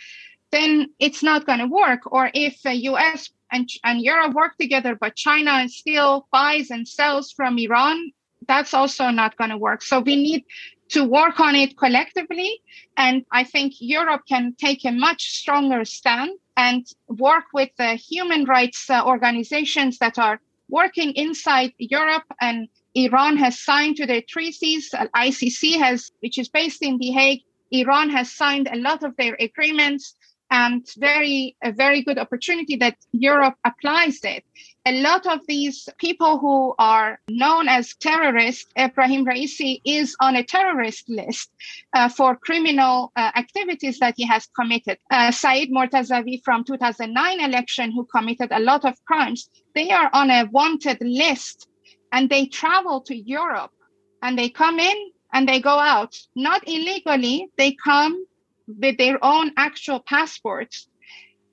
then 0.55 0.87
it's 0.99 1.21
not 1.21 1.45
going 1.45 1.59
to 1.59 1.67
work. 1.67 2.01
Or 2.05 2.31
if 2.33 2.61
the 2.63 2.75
US 2.91 3.29
and, 3.51 3.67
and 3.83 4.01
Europe 4.01 4.33
work 4.33 4.57
together, 4.57 4.95
but 4.95 5.15
China 5.15 5.67
still 5.67 6.27
buys 6.31 6.71
and 6.71 6.87
sells 6.87 7.31
from 7.31 7.57
Iran, 7.57 8.11
that's 8.47 8.73
also 8.73 9.09
not 9.09 9.37
going 9.37 9.49
to 9.49 9.57
work. 9.57 9.81
So 9.81 9.99
we 9.99 10.15
need 10.15 10.45
to 10.89 11.03
work 11.03 11.39
on 11.39 11.55
it 11.55 11.77
collectively. 11.77 12.61
And 12.95 13.25
I 13.31 13.43
think 13.43 13.73
Europe 13.79 14.21
can 14.29 14.55
take 14.57 14.85
a 14.85 14.91
much 14.91 15.21
stronger 15.39 15.83
stand 15.83 16.31
and 16.55 16.85
work 17.09 17.45
with 17.53 17.71
the 17.77 17.95
human 17.95 18.45
rights 18.45 18.89
uh, 18.89 19.03
organizations 19.05 19.97
that 19.97 20.17
are 20.17 20.39
working 20.69 21.11
inside 21.13 21.73
Europe 21.77 22.23
and 22.39 22.69
Iran 22.95 23.35
has 23.37 23.59
signed 23.59 23.97
to 23.97 24.05
the 24.05 24.21
treaties. 24.21 24.89
ICC 25.15 25.77
has, 25.79 26.11
which 26.21 26.37
is 26.37 26.47
based 26.47 26.81
in 26.81 26.97
The 26.97 27.11
Hague. 27.11 27.41
Iran 27.71 28.09
has 28.09 28.31
signed 28.31 28.69
a 28.71 28.77
lot 28.77 29.03
of 29.03 29.17
their 29.17 29.35
agreements 29.39 30.15
and 30.51 30.87
very 30.97 31.55
a 31.63 31.71
very 31.71 32.03
good 32.03 32.17
opportunity 32.17 32.75
that 32.77 32.97
Europe 33.11 33.55
applies 33.63 34.19
it. 34.23 34.43
A 34.85 35.01
lot 35.01 35.25
of 35.25 35.39
these 35.47 35.89
people 35.97 36.37
who 36.37 36.75
are 36.77 37.19
known 37.27 37.67
as 37.67 37.95
terrorists, 37.95 38.65
Ebrahim 38.77 39.25
Raisi 39.25 39.81
is 39.83 40.15
on 40.19 40.35
a 40.35 40.43
terrorist 40.43 41.09
list 41.09 41.49
uh, 41.93 42.09
for 42.09 42.35
criminal 42.35 43.11
uh, 43.15 43.31
activities 43.35 43.97
that 43.99 44.13
he 44.17 44.25
has 44.27 44.47
committed. 44.55 44.99
Uh, 45.09 45.31
Saeed 45.31 45.71
Mortazavi 45.71 46.43
from 46.43 46.63
2009 46.63 47.41
election, 47.41 47.91
who 47.91 48.05
committed 48.05 48.51
a 48.51 48.59
lot 48.59 48.85
of 48.85 48.93
crimes, 49.05 49.49
they 49.73 49.89
are 49.89 50.09
on 50.13 50.29
a 50.29 50.45
wanted 50.51 50.99
list, 51.01 51.67
and 52.11 52.29
they 52.29 52.45
travel 52.45 53.01
to 53.01 53.15
Europe, 53.15 53.73
and 54.21 54.37
they 54.37 54.49
come 54.49 54.79
in 54.79 55.11
and 55.33 55.49
they 55.49 55.59
go 55.59 55.77
out, 55.77 56.15
not 56.35 56.61
illegally. 56.67 57.49
They 57.57 57.75
come 57.83 58.25
with 58.67 58.97
their 58.97 59.23
own 59.23 59.51
actual 59.57 59.99
passports. 59.99 60.87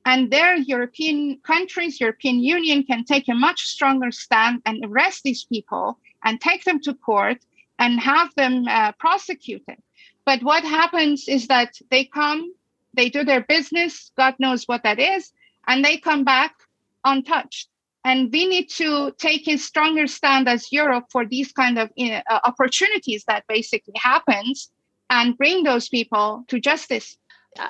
And 0.05 0.31
their 0.31 0.57
European 0.57 1.39
countries, 1.45 2.01
European 2.01 2.41
Union 2.41 2.83
can 2.83 3.05
take 3.05 3.29
a 3.29 3.35
much 3.35 3.63
stronger 3.63 4.11
stand 4.11 4.63
and 4.67 4.85
arrest 4.85 5.23
these 5.23 5.45
people 5.45 5.99
and 6.25 6.41
take 6.41 6.65
them 6.65 6.81
to 6.81 6.95
court 6.95 7.39
and 7.79 8.01
have 8.01 8.35
them 8.35 8.67
uh, 8.69 8.93
prosecuted. 8.93 9.77
But 10.25 10.43
what 10.43 10.65
happens 10.65 11.29
is 11.29 11.47
that 11.49 11.75
they 11.91 12.05
come, 12.05 12.53
they 12.95 13.09
do 13.11 13.25
their 13.25 13.43
business, 13.43 14.11
God 14.17 14.35
knows 14.39 14.65
what 14.65 14.83
that 14.83 14.99
is, 14.99 15.33
and 15.67 15.85
they 15.85 15.99
come 15.99 16.25
back 16.25 16.55
untouched. 17.05 17.69
And 18.05 18.33
we 18.33 18.47
need 18.47 18.69
to 18.71 19.13
take 19.19 19.47
a 19.47 19.57
stronger 19.57 20.09
stand 20.09 20.49
as 20.49 20.73
Europe 20.73 21.07
for 21.11 21.25
these 21.25 21.53
kind 21.53 21.79
of 21.79 21.91
uh, 21.99 22.21
opportunities 22.45 23.25
that 23.29 23.45
basically 23.47 23.95
happens 23.97 24.71
and 25.13 25.37
bring 25.37 25.63
those 25.63 25.89
people 25.91 26.43
to 26.49 26.59
justice. 26.59 27.17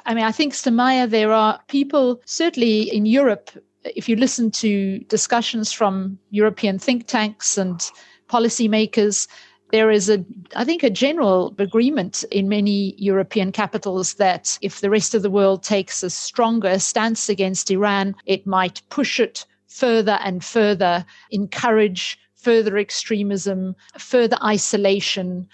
I 0.07 0.15
mean, 0.15 0.25
I 0.25 0.31
think, 0.31 0.55
Samaya, 0.55 1.11
there 1.11 1.33
are 1.33 1.61
people, 1.67 2.23
certainly 2.25 2.83
in 2.83 3.05
Europe, 3.05 3.51
if 3.85 4.09
you 4.09 4.15
listen 4.15 4.53
to 4.53 5.01
discussions 5.09 5.73
from 5.73 6.19
European 6.31 6.79
think 6.79 7.09
tanks 7.09 7.59
and 7.59 7.81
policymakers, 8.29 9.27
there 9.73 9.91
is 9.91 10.09
a, 10.09 10.25
I 10.55 10.65
think, 10.65 10.85
a 10.85 10.91
general 10.91 11.53
agreement 11.59 12.25
in 12.31 12.49
many 12.49 12.95
European 12.97 13.51
capitals 13.51 14.15
that 14.15 14.57
if 14.63 14.81
the 14.81 14.91
rest 14.91 15.13
of 15.13 15.23
the 15.23 15.31
world 15.31 15.65
takes 15.65 16.05
a 16.05 16.11
stronger 16.11 16.79
stance 16.79 17.29
against 17.29 17.73
Iran, 17.73 18.15
it 18.25 18.47
might 18.47 18.83
push 18.89 19.19
it 19.19 19.45
further 19.67 20.21
and 20.23 20.45
further, 20.45 21.05
encourage 21.33 22.19
further 22.37 22.77
extremism, 22.79 23.75
further 23.99 24.37
isolation, 24.45 25.49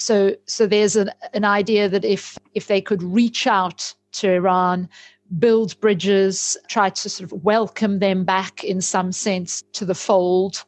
so 0.00 0.34
so 0.46 0.66
there's 0.66 0.96
an, 0.96 1.10
an 1.34 1.44
idea 1.44 1.88
that 1.88 2.04
if 2.04 2.38
if 2.54 2.66
they 2.66 2.80
could 2.80 3.02
reach 3.02 3.46
out 3.46 3.94
to 4.12 4.30
Iran, 4.30 4.88
build 5.38 5.78
bridges, 5.80 6.56
try 6.68 6.90
to 6.90 7.08
sort 7.08 7.30
of 7.30 7.44
welcome 7.44 7.98
them 7.98 8.24
back 8.24 8.64
in 8.64 8.80
some 8.80 9.12
sense 9.12 9.62
to 9.72 9.84
the 9.84 9.94
fold, 9.94 10.64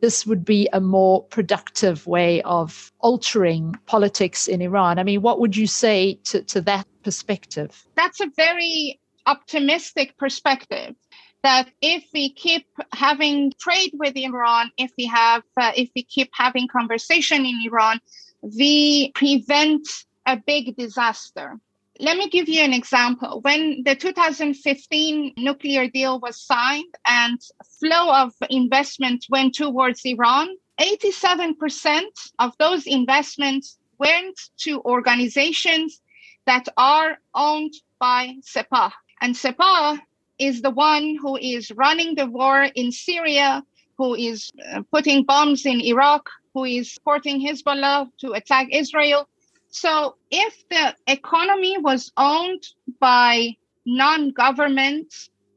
this 0.00 0.26
would 0.26 0.44
be 0.44 0.68
a 0.72 0.80
more 0.80 1.22
productive 1.24 2.06
way 2.06 2.42
of 2.42 2.92
altering 2.98 3.74
politics 3.86 4.48
in 4.48 4.60
Iran. 4.60 4.98
I 4.98 5.04
mean, 5.04 5.22
what 5.22 5.40
would 5.40 5.56
you 5.56 5.66
say 5.66 6.18
to, 6.24 6.42
to 6.42 6.60
that 6.62 6.86
perspective? 7.02 7.86
That's 7.94 8.20
a 8.20 8.30
very 8.36 9.00
optimistic 9.26 10.18
perspective 10.18 10.94
that 11.42 11.68
if 11.80 12.04
we 12.12 12.32
keep 12.32 12.66
having 12.92 13.52
trade 13.58 13.92
with 13.94 14.16
Iran, 14.16 14.70
if 14.76 14.92
we 14.96 15.06
have, 15.06 15.42
uh, 15.56 15.72
if 15.76 15.88
we 15.94 16.02
keep 16.02 16.30
having 16.32 16.68
conversation 16.68 17.44
in 17.44 17.60
Iran, 17.66 18.00
we 18.42 19.12
prevent 19.12 19.86
a 20.26 20.36
big 20.36 20.76
disaster. 20.76 21.58
Let 21.98 22.16
me 22.16 22.28
give 22.28 22.48
you 22.48 22.62
an 22.62 22.72
example. 22.72 23.40
When 23.42 23.82
the 23.84 23.94
2015 23.94 25.34
nuclear 25.36 25.88
deal 25.88 26.18
was 26.18 26.40
signed 26.40 26.94
and 27.06 27.40
flow 27.80 28.12
of 28.12 28.34
investment 28.50 29.26
went 29.30 29.54
towards 29.54 30.04
Iran, 30.04 30.48
87% 30.80 32.02
of 32.38 32.52
those 32.58 32.86
investments 32.86 33.78
went 33.98 34.40
to 34.58 34.80
organizations 34.80 36.00
that 36.46 36.66
are 36.76 37.18
owned 37.34 37.74
by 38.00 38.34
Sepah. 38.40 38.90
And 39.20 39.34
Sepah 39.34 40.00
is 40.38 40.62
the 40.62 40.70
one 40.70 41.16
who 41.20 41.36
is 41.36 41.70
running 41.72 42.16
the 42.16 42.26
war 42.26 42.66
in 42.74 42.90
Syria, 42.90 43.62
who 43.96 44.14
is 44.14 44.50
uh, 44.72 44.82
putting 44.90 45.24
bombs 45.24 45.66
in 45.66 45.80
Iraq, 45.80 46.28
who 46.54 46.64
is 46.64 46.92
supporting 46.94 47.40
Hezbollah 47.40 48.10
to 48.18 48.32
attack 48.32 48.68
Israel. 48.70 49.28
So 49.70 50.16
if 50.30 50.68
the 50.68 50.94
economy 51.06 51.78
was 51.78 52.12
owned 52.16 52.62
by 53.00 53.56
non-government 53.86 55.14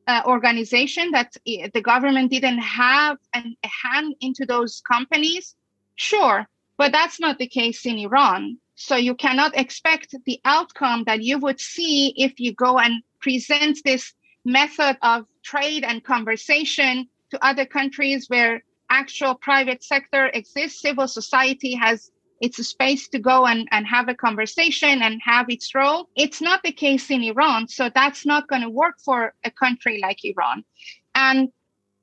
uh, 0.07 0.21
organization 0.25 1.11
that 1.11 1.35
the 1.45 1.81
government 1.81 2.31
didn't 2.31 2.59
have 2.59 3.17
an, 3.33 3.55
a 3.63 3.67
hand 3.67 4.15
into 4.21 4.45
those 4.45 4.81
companies, 4.89 5.55
sure, 5.95 6.47
but 6.77 6.91
that's 6.91 7.19
not 7.19 7.39
the 7.39 7.47
case 7.47 7.85
in 7.85 7.97
Iran. 7.97 8.57
So 8.75 8.95
you 8.95 9.15
cannot 9.15 9.57
expect 9.57 10.15
the 10.25 10.39
outcome 10.45 11.03
that 11.05 11.23
you 11.23 11.39
would 11.39 11.59
see 11.59 12.13
if 12.17 12.39
you 12.39 12.53
go 12.53 12.77
and 12.77 13.01
present 13.19 13.79
this 13.83 14.13
method 14.43 14.97
of 15.01 15.25
trade 15.43 15.83
and 15.83 16.03
conversation 16.03 17.07
to 17.31 17.45
other 17.45 17.65
countries 17.65 18.29
where 18.29 18.63
actual 18.89 19.35
private 19.35 19.83
sector 19.83 20.27
exists, 20.27 20.81
civil 20.81 21.07
society 21.07 21.73
has 21.75 22.11
its 22.41 22.65
space 22.67 23.07
to 23.09 23.19
go 23.19 23.45
and, 23.45 23.67
and 23.71 23.87
have 23.87 24.09
a 24.09 24.15
conversation 24.15 25.01
and 25.01 25.21
have 25.23 25.45
its 25.49 25.73
role. 25.73 26.09
It's 26.15 26.41
not 26.41 26.63
the 26.63 26.71
case 26.71 27.09
in 27.09 27.23
Iran. 27.23 27.67
So 27.67 27.89
that's 27.93 28.25
not 28.25 28.47
going 28.47 28.61
to 28.61 28.69
work 28.69 28.95
for 29.03 29.33
a 29.43 29.51
country 29.51 29.99
like 30.01 30.19
Iran. 30.23 30.63
And 31.13 31.49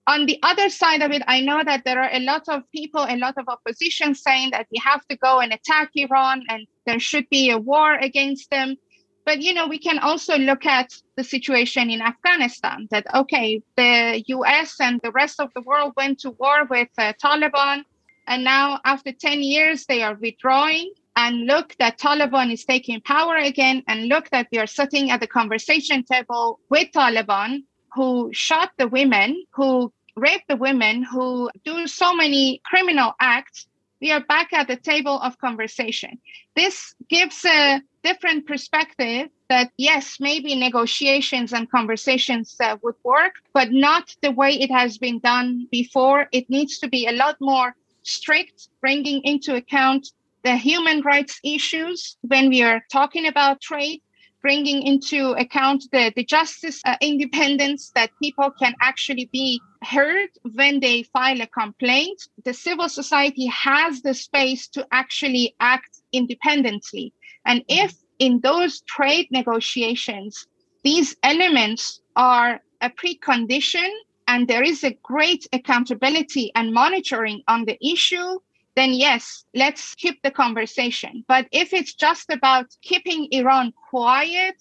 on 0.07 0.27
the 0.27 0.39
other 0.43 0.69
side 0.69 1.03
of 1.03 1.13
it, 1.13 1.23
I 1.27 1.41
know 1.41 1.63
that 1.63 1.85
there 1.85 2.01
are 2.03 2.11
a 2.13 2.19
lot 2.19 2.49
of 2.49 2.63
people, 2.73 3.07
a 3.09 3.17
lot 3.17 3.35
of 3.39 3.49
opposition 3.49 4.15
saying 4.15 4.51
that 4.51 4.67
we 4.73 4.81
have 4.83 5.07
to 5.09 5.17
go 5.17 5.41
and 5.41 5.53
attack 5.53 5.91
Iran 5.95 6.43
and 6.49 6.67
there 6.87 6.99
should 6.99 7.29
be 7.31 7.51
a 7.51 7.59
war 7.59 7.95
against 7.95 8.51
them. 8.51 8.77
But 9.25 9.41
you 9.41 9.55
know, 9.55 9.69
we 9.69 9.79
can 9.79 9.99
also 9.99 10.37
look 10.37 10.67
at 10.67 10.93
the 11.17 11.25
situation 11.25 11.91
in 11.91 12.03
Afghanistan. 12.03 12.89
That 12.91 13.07
okay, 13.15 13.63
the 13.77 14.23
U.S. 14.27 14.77
and 14.81 15.01
the 15.03 15.13
rest 15.13 15.41
of 15.41 15.51
the 15.55 15.63
world 15.63 15.93
went 15.97 16.21
to 16.21 16.31
war 16.31 16.65
with 16.69 16.89
uh, 16.99 17.13
Taliban, 17.23 17.85
and 18.27 18.45
now 18.45 18.81
after 18.85 19.13
ten 19.13 19.43
years 19.43 19.87
they 19.87 20.03
are 20.03 20.15
withdrawing. 20.15 20.93
And 21.15 21.45
look 21.45 21.77
that 21.79 21.99
Taliban 21.99 22.51
is 22.51 22.65
taking 22.65 23.03
power 23.03 23.37
again, 23.37 23.83
and 23.87 24.09
look 24.09 24.31
that 24.31 24.49
we 24.51 24.59
are 24.59 24.67
sitting 24.67 25.11
at 25.11 25.21
the 25.21 25.27
conversation 25.27 26.05
table 26.05 26.59
with 26.71 26.91
Taliban, 26.93 27.65
who 27.95 28.31
shot 28.33 28.71
the 28.79 28.89
women, 28.89 29.45
who 29.51 29.93
rape 30.17 30.43
the 30.49 30.57
women, 30.57 31.03
who 31.03 31.51
do 31.65 31.87
so 31.87 32.15
many 32.15 32.61
criminal 32.65 33.15
acts, 33.21 33.67
we 34.01 34.11
are 34.11 34.21
back 34.21 34.53
at 34.53 34.69
the 34.69 34.77
table 34.77 35.19
of 35.21 35.39
conversation. 35.39 36.19
This 36.57 36.95
gives 37.09 37.45
a 37.45 37.81
different 38.03 38.47
perspective 38.47 39.29
that 39.49 39.71
yes, 39.77 40.17
maybe 40.21 40.55
negotiations 40.55 41.53
and 41.53 41.71
conversations 41.71 42.57
uh, 42.61 42.77
would 42.83 42.97
work, 43.05 43.35
but 43.53 43.71
not 43.71 44.15
the 44.23 44.33
way 44.33 44.53
it 44.53 44.71
has 44.71 44.99
been 44.99 45.19
done 45.19 45.67
before. 45.71 46.27
It 46.33 46.49
needs 46.49 46.79
to 46.81 46.89
be 46.89 47.07
a 47.07 47.13
lot 47.13 47.37
more 47.41 47.75
strict, 48.03 48.69
bringing 48.81 49.23
into 49.23 49.55
account 49.55 50.09
the 50.43 50.57
human 50.57 51.03
rights 51.03 51.39
issues 51.45 52.17
when 52.23 52.49
we 52.49 52.63
are 52.63 52.83
talking 52.91 53.27
about 53.27 53.61
trade 53.61 54.03
bringing 54.43 54.83
into 54.83 55.31
account 55.33 55.85
the, 55.93 56.13
the 56.17 56.25
justice 56.25 56.83
uh, 56.85 56.97
independence 57.01 57.93
that 57.95 58.11
people 58.21 58.51
can 58.51 58.75
actually 58.83 59.31
be 59.33 59.61
heard 59.83 60.29
when 60.55 60.81
they 60.81 61.05
file 61.05 61.41
a 61.41 61.47
complaint. 61.47 62.21
The 62.45 62.53
civil 62.53 62.89
society 62.89 63.47
has 63.47 64.03
the 64.03 64.15
space 64.15 64.67
to 64.69 64.87
actually 64.91 65.55
act 65.61 66.03
independently. 66.13 67.15
And 67.45 67.65
if 67.69 67.95
in 68.19 68.41
those 68.41 68.81
trade 68.83 69.29
negotiations, 69.31 70.47
these 70.85 71.17
elements 71.23 72.01
are 72.17 72.61
a 72.81 72.91
precondition 72.91 73.89
and 74.29 74.49
there 74.49 74.63
is 74.63 74.85
a 74.85 74.97
great 75.03 75.47
accountability 75.53 76.53
and 76.55 76.73
monitoring 76.73 77.43
on 77.49 77.65
the 77.65 77.79
issue, 77.85 78.39
then 78.77 78.93
yes, 78.93 79.45
let's 79.55 79.95
keep 79.95 80.23
the 80.23 80.31
conversation. 80.31 81.25
But 81.29 81.47
if 81.53 81.73
it's 81.73 81.95
just 81.95 82.31
about 82.31 82.67
keeping 82.83 83.29
Iran 83.31 83.73
quiet 83.91 84.57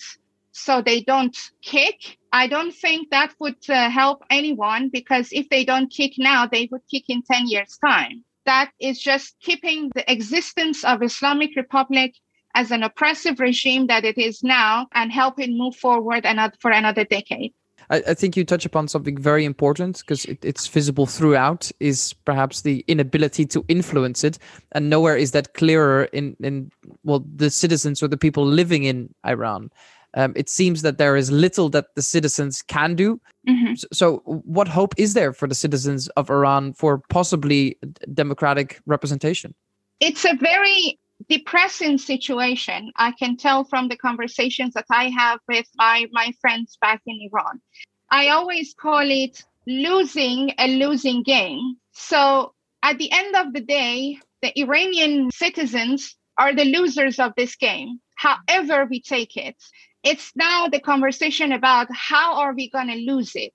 so 0.52 0.82
they 0.82 1.02
don't 1.02 1.38
kick, 1.62 2.18
I 2.34 2.48
don't 2.48 2.74
think 2.74 3.10
that 3.10 3.34
would 3.40 3.70
uh, 3.70 3.90
help 3.90 4.24
anyone 4.30 4.90
because 4.90 5.30
if 5.32 5.48
they 5.50 5.64
don't 5.64 5.92
kick 5.92 6.14
now, 6.18 6.46
they 6.46 6.68
would 6.72 6.82
kick 6.90 7.06
in 7.08 7.22
10 7.24 7.48
years' 7.48 7.78
time. 7.86 8.24
That 8.46 8.72
is 8.80 9.00
just 9.00 9.36
keeping 9.40 9.92
the 9.96 10.10
existence 10.12 10.84
of 10.84 11.04
Islamic 11.04 11.56
Republic 11.56 12.16
as 12.54 12.72
an 12.72 12.84
oppressive 12.84 13.40
regime 13.40 13.88
that 13.88 14.06
it 14.06 14.18
is 14.18 14.44
now 14.44 14.88
and 14.94 15.12
help 15.12 15.40
it 15.40 15.50
move 15.50 15.76
forward 15.76 16.26
another, 16.26 16.56
for 16.60 16.72
another 16.72 17.04
decade. 17.06 17.54
I, 17.90 18.04
I 18.08 18.14
think 18.14 18.36
you 18.36 18.44
touch 18.44 18.66
upon 18.66 18.88
something 18.88 19.18
very 19.18 19.46
important 19.46 20.00
because 20.00 20.26
it, 20.26 20.44
it's 20.44 20.68
visible 20.68 21.06
throughout 21.06 21.72
is 21.80 22.14
perhaps 22.26 22.62
the 22.62 22.84
inability 22.88 23.46
to 23.48 23.66
influence 23.68 24.24
it, 24.24 24.38
and 24.72 24.90
nowhere 24.90 25.18
is 25.18 25.32
that 25.32 25.54
clearer 25.54 26.06
in 26.06 26.36
in 26.40 26.72
well 27.04 27.24
the 27.36 27.50
citizens 27.50 28.02
or 28.02 28.08
the 28.08 28.18
people 28.18 28.46
living 28.46 28.84
in 28.84 29.14
Iran. 29.26 29.70
Um, 30.14 30.34
it 30.36 30.50
seems 30.50 30.82
that 30.82 30.98
there 30.98 31.16
is 31.16 31.32
little 31.32 31.70
that 31.70 31.96
the 31.96 32.02
citizens 32.02 32.62
can 32.62 32.96
do. 32.96 33.22
Mm-hmm. 33.48 33.76
So, 33.76 33.88
so, 33.94 34.18
what 34.26 34.68
hope 34.68 34.94
is 34.98 35.14
there 35.14 35.32
for 35.32 35.48
the 35.48 35.56
citizens 35.56 36.10
of 36.10 36.30
Iran 36.30 36.74
for 36.74 37.02
possibly 37.10 37.78
democratic 38.14 38.82
representation? 38.86 39.54
It's 40.02 40.26
a 40.26 40.36
very 40.36 41.00
depressing 41.30 41.98
situation. 41.98 42.92
I 42.96 43.12
can 43.12 43.38
tell 43.38 43.64
from 43.64 43.88
the 43.88 43.98
conversations 43.98 44.74
that 44.74 44.86
I 44.90 45.10
have 45.10 45.40
with 45.48 45.68
my, 45.76 46.08
my 46.12 46.34
friends 46.42 46.78
back 46.82 47.02
in 47.06 47.20
Iran. 47.32 47.62
I 48.10 48.30
always 48.30 48.74
call 48.74 49.10
it 49.10 49.44
losing 49.68 50.54
a 50.58 50.68
losing 50.68 51.24
game. 51.24 51.78
So 51.94 52.54
at 52.84 52.98
the 52.98 53.12
end 53.12 53.36
of 53.36 53.54
the 53.54 53.62
day, 53.62 54.20
the 54.42 54.60
Iranian 54.60 55.32
citizens 55.32 56.16
are 56.38 56.54
the 56.54 56.66
losers 56.66 57.20
of 57.20 57.34
this 57.38 57.56
game, 57.56 58.00
however 58.16 58.86
we 58.90 59.02
take 59.02 59.38
it. 59.38 59.56
It's 60.04 60.32
now 60.36 60.68
the 60.68 60.80
conversation 60.80 61.52
about 61.52 61.88
how 61.92 62.40
are 62.40 62.54
we 62.54 62.70
going 62.70 62.88
to 62.88 62.96
lose 62.96 63.34
it? 63.36 63.54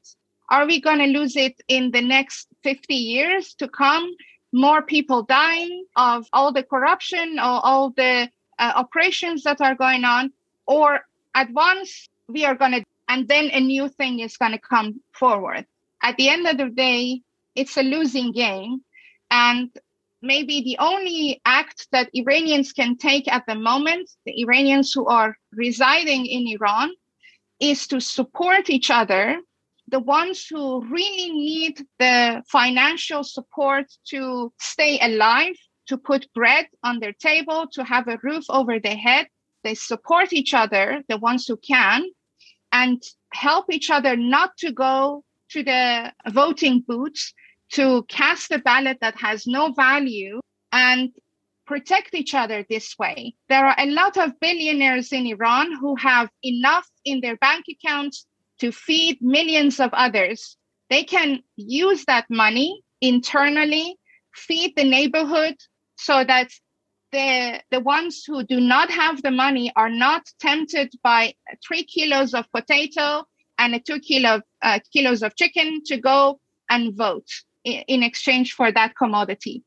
Are 0.48 0.64
we 0.64 0.80
going 0.80 0.98
to 0.98 1.18
lose 1.18 1.34
it 1.36 1.60
in 1.66 1.90
the 1.90 2.02
next 2.02 2.46
50 2.62 2.94
years 2.94 3.54
to 3.54 3.68
come? 3.68 4.08
More 4.56 4.80
people 4.80 5.22
dying 5.22 5.84
of 5.96 6.26
all 6.32 6.50
the 6.50 6.62
corruption 6.62 7.38
or 7.38 7.60
all 7.68 7.90
the 7.90 8.28
uh, 8.58 8.72
operations 8.74 9.42
that 9.42 9.60
are 9.60 9.74
going 9.74 10.04
on, 10.04 10.32
or 10.66 11.00
at 11.34 11.50
once 11.52 12.08
we 12.26 12.46
are 12.46 12.54
going 12.54 12.72
to, 12.72 12.82
and 13.06 13.28
then 13.28 13.50
a 13.52 13.60
new 13.60 13.86
thing 13.88 14.20
is 14.20 14.38
going 14.38 14.52
to 14.52 14.58
come 14.58 14.98
forward. 15.12 15.66
At 16.02 16.16
the 16.16 16.30
end 16.30 16.46
of 16.46 16.56
the 16.56 16.70
day, 16.70 17.20
it's 17.54 17.76
a 17.76 17.82
losing 17.82 18.32
game. 18.32 18.80
And 19.30 19.70
maybe 20.22 20.62
the 20.62 20.78
only 20.78 21.42
act 21.44 21.88
that 21.92 22.08
Iranians 22.14 22.72
can 22.72 22.96
take 22.96 23.30
at 23.30 23.44
the 23.46 23.56
moment, 23.56 24.08
the 24.24 24.40
Iranians 24.40 24.90
who 24.90 25.06
are 25.06 25.36
residing 25.52 26.24
in 26.24 26.48
Iran, 26.48 26.92
is 27.60 27.86
to 27.88 28.00
support 28.00 28.70
each 28.70 28.90
other 28.90 29.38
the 29.88 30.00
ones 30.00 30.46
who 30.48 30.84
really 30.86 31.30
need 31.30 31.86
the 31.98 32.42
financial 32.48 33.22
support 33.22 33.86
to 34.08 34.52
stay 34.58 34.98
alive, 35.00 35.54
to 35.86 35.96
put 35.96 36.32
bread 36.34 36.66
on 36.82 36.98
their 36.98 37.12
table, 37.12 37.66
to 37.72 37.84
have 37.84 38.08
a 38.08 38.18
roof 38.22 38.44
over 38.48 38.80
their 38.80 38.96
head, 38.96 39.28
they 39.62 39.74
support 39.74 40.32
each 40.32 40.54
other, 40.54 41.02
the 41.08 41.18
ones 41.18 41.46
who 41.46 41.56
can, 41.56 42.04
and 42.72 43.02
help 43.32 43.66
each 43.70 43.90
other 43.90 44.16
not 44.16 44.56
to 44.58 44.72
go 44.72 45.24
to 45.50 45.62
the 45.62 46.12
voting 46.30 46.84
booths 46.86 47.32
to 47.72 48.04
cast 48.08 48.50
a 48.52 48.58
ballot 48.58 48.98
that 49.00 49.16
has 49.16 49.46
no 49.46 49.72
value 49.72 50.40
and 50.72 51.10
protect 51.66 52.14
each 52.14 52.34
other 52.34 52.64
this 52.68 52.96
way. 52.98 53.34
There 53.48 53.66
are 53.66 53.74
a 53.78 53.90
lot 53.90 54.16
of 54.16 54.38
billionaires 54.40 55.12
in 55.12 55.26
Iran 55.26 55.72
who 55.80 55.96
have 55.96 56.28
enough 56.44 56.88
in 57.04 57.20
their 57.20 57.36
bank 57.36 57.64
accounts 57.68 58.26
to 58.60 58.72
feed 58.72 59.18
millions 59.20 59.80
of 59.80 59.90
others, 59.92 60.56
they 60.90 61.04
can 61.04 61.42
use 61.56 62.04
that 62.06 62.26
money 62.30 62.82
internally, 63.00 63.96
feed 64.34 64.74
the 64.76 64.84
neighborhood 64.84 65.56
so 65.96 66.24
that 66.24 66.50
the, 67.12 67.60
the 67.70 67.80
ones 67.80 68.24
who 68.26 68.44
do 68.44 68.60
not 68.60 68.90
have 68.90 69.22
the 69.22 69.30
money 69.30 69.72
are 69.76 69.90
not 69.90 70.22
tempted 70.40 70.92
by 71.02 71.34
three 71.66 71.84
kilos 71.84 72.34
of 72.34 72.50
potato 72.52 73.24
and 73.58 73.74
a 73.74 73.80
two 73.80 74.00
kilo, 74.00 74.42
uh, 74.62 74.78
kilos 74.92 75.22
of 75.22 75.36
chicken 75.36 75.82
to 75.86 75.96
go 75.96 76.40
and 76.68 76.94
vote 76.94 77.28
in, 77.64 77.82
in 77.88 78.02
exchange 78.02 78.52
for 78.52 78.70
that 78.72 78.96
commodity. 78.96 79.62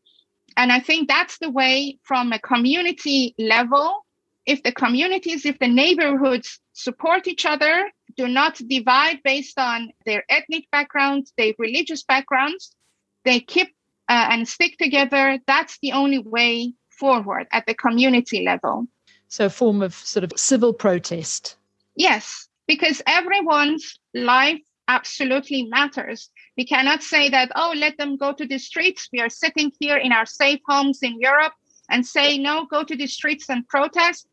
And 0.57 0.71
I 0.71 0.79
think 0.79 1.07
that's 1.07 1.37
the 1.39 1.49
way 1.49 1.99
from 2.03 2.31
a 2.33 2.39
community 2.39 3.35
level, 3.39 4.05
if 4.45 4.61
the 4.63 4.71
communities, 4.71 5.45
if 5.45 5.57
the 5.59 5.67
neighborhoods 5.67 6.59
support 6.73 7.27
each 7.27 7.45
other, 7.45 7.89
do 8.19 8.27
not 8.27 8.59
divide 8.67 9.23
based 9.23 9.57
on 9.57 9.91
their 10.05 10.25
ethnic 10.27 10.65
backgrounds, 10.73 11.31
their 11.37 11.53
religious 11.57 12.03
backgrounds. 12.03 12.75
They 13.23 13.39
keep 13.39 13.69
uh, 14.09 14.27
and 14.31 14.45
stick 14.45 14.77
together. 14.77 15.39
That's 15.47 15.77
the 15.81 15.93
only 15.93 16.19
way 16.19 16.73
forward 16.89 17.47
at 17.53 17.65
the 17.65 17.73
community 17.73 18.43
level. 18.43 18.87
So, 19.29 19.45
a 19.45 19.49
form 19.49 19.81
of 19.81 19.93
sort 19.93 20.25
of 20.25 20.33
civil 20.35 20.73
protest. 20.73 21.55
Yes, 21.95 22.49
because 22.67 23.01
everyone's 23.07 23.97
life 24.13 24.59
absolutely 24.89 25.63
matters. 25.63 26.29
We 26.57 26.65
cannot 26.65 27.03
say 27.03 27.29
that, 27.29 27.53
oh, 27.55 27.73
let 27.73 27.97
them 27.97 28.17
go 28.17 28.33
to 28.33 28.45
the 28.45 28.57
streets. 28.57 29.07
We 29.13 29.21
are 29.21 29.29
sitting 29.29 29.71
here 29.79 29.95
in 29.95 30.11
our 30.11 30.25
safe 30.25 30.59
homes 30.67 30.99
in 31.03 31.21
Europe 31.21 31.53
and 31.89 32.05
say, 32.05 32.37
no, 32.37 32.65
go 32.65 32.83
to 32.83 32.95
the 32.97 33.07
streets 33.07 33.49
and 33.49 33.65
protest. 33.69 34.27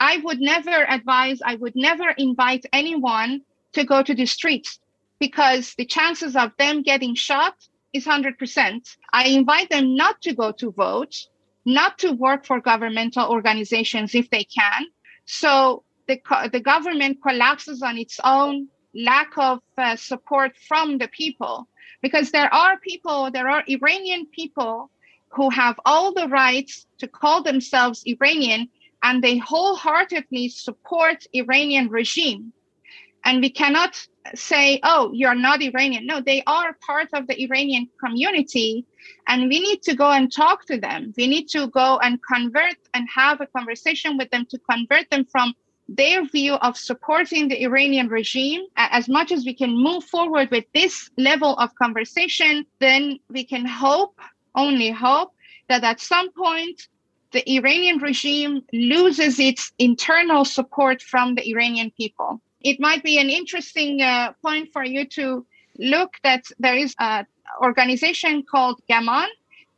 I 0.00 0.16
would 0.24 0.40
never 0.40 0.88
advise, 0.88 1.40
I 1.44 1.56
would 1.56 1.76
never 1.76 2.10
invite 2.10 2.64
anyone 2.72 3.42
to 3.74 3.84
go 3.84 4.02
to 4.02 4.14
the 4.14 4.26
streets 4.26 4.80
because 5.20 5.74
the 5.74 5.84
chances 5.84 6.34
of 6.34 6.52
them 6.58 6.82
getting 6.82 7.14
shot 7.14 7.54
is 7.92 8.06
100%. 8.06 8.96
I 9.12 9.28
invite 9.28 9.68
them 9.68 9.94
not 9.94 10.22
to 10.22 10.32
go 10.32 10.52
to 10.52 10.72
vote, 10.72 11.14
not 11.66 11.98
to 11.98 12.12
work 12.12 12.46
for 12.46 12.60
governmental 12.60 13.30
organizations 13.30 14.14
if 14.14 14.30
they 14.30 14.44
can. 14.44 14.86
So 15.26 15.84
the, 16.08 16.18
the 16.50 16.60
government 16.60 17.18
collapses 17.22 17.82
on 17.82 17.98
its 17.98 18.18
own 18.24 18.68
lack 18.94 19.36
of 19.36 19.60
uh, 19.76 19.96
support 19.96 20.56
from 20.66 20.98
the 20.98 21.08
people 21.08 21.68
because 22.00 22.30
there 22.30 22.52
are 22.52 22.78
people, 22.78 23.30
there 23.30 23.48
are 23.50 23.62
Iranian 23.68 24.26
people 24.26 24.90
who 25.28 25.50
have 25.50 25.78
all 25.84 26.12
the 26.12 26.26
rights 26.26 26.86
to 26.98 27.06
call 27.06 27.42
themselves 27.42 28.02
Iranian 28.06 28.68
and 29.02 29.22
they 29.22 29.38
wholeheartedly 29.38 30.48
support 30.48 31.26
Iranian 31.32 31.88
regime. 31.88 32.52
And 33.24 33.40
we 33.40 33.50
cannot 33.50 34.06
say, 34.34 34.80
oh, 34.82 35.10
you're 35.12 35.34
not 35.34 35.62
Iranian. 35.62 36.06
No, 36.06 36.20
they 36.20 36.42
are 36.46 36.76
part 36.86 37.08
of 37.12 37.26
the 37.26 37.42
Iranian 37.42 37.88
community. 38.02 38.86
And 39.28 39.48
we 39.48 39.60
need 39.60 39.82
to 39.82 39.94
go 39.94 40.10
and 40.10 40.32
talk 40.32 40.66
to 40.66 40.78
them. 40.78 41.12
We 41.16 41.26
need 41.26 41.48
to 41.48 41.68
go 41.68 41.98
and 41.98 42.18
convert 42.22 42.76
and 42.94 43.06
have 43.14 43.40
a 43.40 43.46
conversation 43.46 44.16
with 44.16 44.30
them 44.30 44.46
to 44.50 44.58
convert 44.58 45.10
them 45.10 45.26
from 45.26 45.54
their 45.88 46.24
view 46.24 46.54
of 46.54 46.76
supporting 46.76 47.48
the 47.48 47.62
Iranian 47.62 48.08
regime. 48.08 48.62
As 48.76 49.08
much 49.08 49.32
as 49.32 49.44
we 49.44 49.54
can 49.54 49.70
move 49.76 50.04
forward 50.04 50.50
with 50.50 50.64
this 50.72 51.10
level 51.18 51.56
of 51.56 51.74
conversation, 51.74 52.64
then 52.78 53.18
we 53.28 53.44
can 53.44 53.66
hope, 53.66 54.18
only 54.54 54.90
hope, 54.90 55.32
that 55.68 55.84
at 55.84 56.00
some 56.00 56.30
point 56.32 56.88
the 57.32 57.48
Iranian 57.56 57.98
regime 57.98 58.62
loses 58.72 59.38
its 59.38 59.72
internal 59.78 60.44
support 60.44 61.02
from 61.02 61.34
the 61.34 61.48
Iranian 61.48 61.90
people. 61.92 62.40
It 62.62 62.80
might 62.80 63.02
be 63.02 63.18
an 63.18 63.30
interesting 63.30 64.02
uh, 64.02 64.32
point 64.42 64.70
for 64.72 64.84
you 64.84 65.06
to 65.06 65.46
look 65.78 66.14
that 66.22 66.44
there 66.58 66.76
is 66.76 66.94
an 66.98 67.26
organization 67.62 68.42
called 68.42 68.80
GAMAAN. 68.88 69.28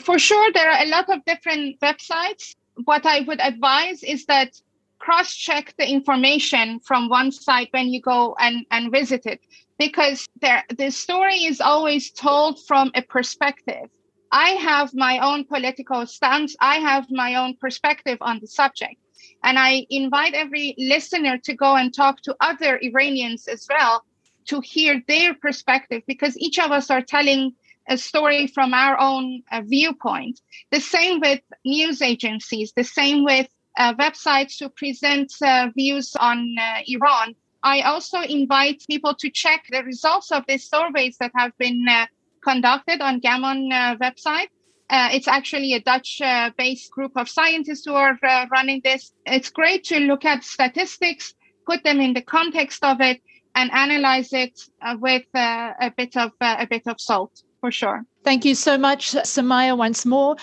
For 0.00 0.18
sure, 0.18 0.52
there 0.52 0.70
are 0.70 0.82
a 0.82 0.88
lot 0.88 1.08
of 1.08 1.24
different 1.24 1.80
websites. 1.80 2.54
What 2.84 3.06
I 3.06 3.20
would 3.20 3.40
advise 3.40 4.02
is 4.02 4.26
that 4.26 4.60
cross 4.98 5.34
check 5.34 5.74
the 5.78 5.88
information 5.88 6.80
from 6.80 7.08
one 7.08 7.32
site 7.32 7.68
when 7.72 7.88
you 7.88 7.98
go 8.00 8.36
and, 8.38 8.66
and 8.70 8.92
visit 8.92 9.26
it 9.26 9.40
because 9.78 10.26
the 10.38 10.90
story 10.90 11.44
is 11.44 11.60
always 11.60 12.10
told 12.12 12.60
from 12.66 12.90
a 12.94 13.02
perspective. 13.02 13.88
I 14.30 14.50
have 14.50 14.94
my 14.94 15.18
own 15.18 15.44
political 15.44 16.06
stance. 16.06 16.56
I 16.60 16.76
have 16.76 17.06
my 17.10 17.34
own 17.34 17.56
perspective 17.60 18.18
on 18.20 18.38
the 18.40 18.46
subject. 18.46 18.96
And 19.44 19.58
I 19.58 19.86
invite 19.90 20.34
every 20.34 20.74
listener 20.78 21.38
to 21.44 21.54
go 21.54 21.76
and 21.76 21.92
talk 21.94 22.22
to 22.22 22.36
other 22.40 22.78
Iranians 22.82 23.46
as 23.48 23.66
well 23.68 24.04
to 24.46 24.60
hear 24.60 25.02
their 25.06 25.34
perspective 25.34 26.02
because 26.06 26.36
each 26.38 26.58
of 26.58 26.70
us 26.72 26.90
are 26.90 27.02
telling 27.02 27.52
a 27.88 27.96
story 27.98 28.46
from 28.46 28.72
our 28.74 28.98
own 28.98 29.42
uh, 29.50 29.62
viewpoint. 29.64 30.40
The 30.70 30.80
same 30.80 31.20
with 31.20 31.40
news 31.64 32.00
agencies, 32.00 32.72
the 32.76 32.84
same 32.84 33.24
with 33.24 33.48
uh, 33.78 33.94
websites 33.94 34.58
to 34.58 34.68
present 34.70 35.32
uh, 35.42 35.68
views 35.74 36.14
on 36.18 36.54
uh, 36.60 36.78
Iran. 36.86 37.34
I 37.62 37.82
also 37.82 38.20
invite 38.20 38.82
people 38.88 39.14
to 39.14 39.30
check 39.30 39.64
the 39.70 39.82
results 39.84 40.32
of 40.32 40.44
these 40.48 40.68
surveys 40.68 41.16
that 41.18 41.32
have 41.36 41.52
been 41.58 41.86
uh, 41.88 42.06
conducted 42.42 43.00
on 43.00 43.20
GAMAAN 43.20 43.72
uh, 43.72 43.96
website. 43.96 44.48
Uh, 44.90 45.08
it's 45.12 45.28
actually 45.28 45.72
a 45.74 45.80
Dutch 45.80 46.20
uh, 46.20 46.50
based 46.58 46.90
group 46.90 47.12
of 47.16 47.28
scientists 47.28 47.86
who 47.86 47.94
are 47.94 48.18
uh, 48.22 48.46
running 48.50 48.80
this. 48.84 49.12
It's 49.24 49.50
great 49.50 49.84
to 49.84 50.00
look 50.00 50.24
at 50.24 50.44
statistics, 50.44 51.34
put 51.66 51.82
them 51.84 52.00
in 52.00 52.14
the 52.14 52.22
context 52.22 52.84
of 52.84 53.00
it, 53.00 53.22
and 53.54 53.70
analyze 53.72 54.32
it 54.32 54.60
uh, 54.82 54.96
with 54.98 55.24
a 55.34 55.92
bit 55.96 56.16
of 56.16 56.32
a 56.40 56.66
bit 56.66 56.82
of 56.86 57.00
salt 57.00 57.42
for 57.60 57.70
sure. 57.70 58.04
Thank 58.24 58.44
you 58.44 58.54
so 58.54 58.76
much, 58.76 59.12
Samaya, 59.12 59.76
once 59.76 60.04
more. 60.04 60.36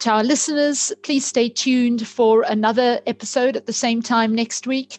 To 0.00 0.10
our 0.10 0.24
listeners, 0.24 0.92
please 1.02 1.24
stay 1.24 1.48
tuned 1.48 2.08
for 2.08 2.42
another 2.42 3.00
episode 3.06 3.56
at 3.56 3.66
the 3.66 3.72
same 3.72 4.02
time 4.02 4.34
next 4.34 4.66
week. 4.66 4.98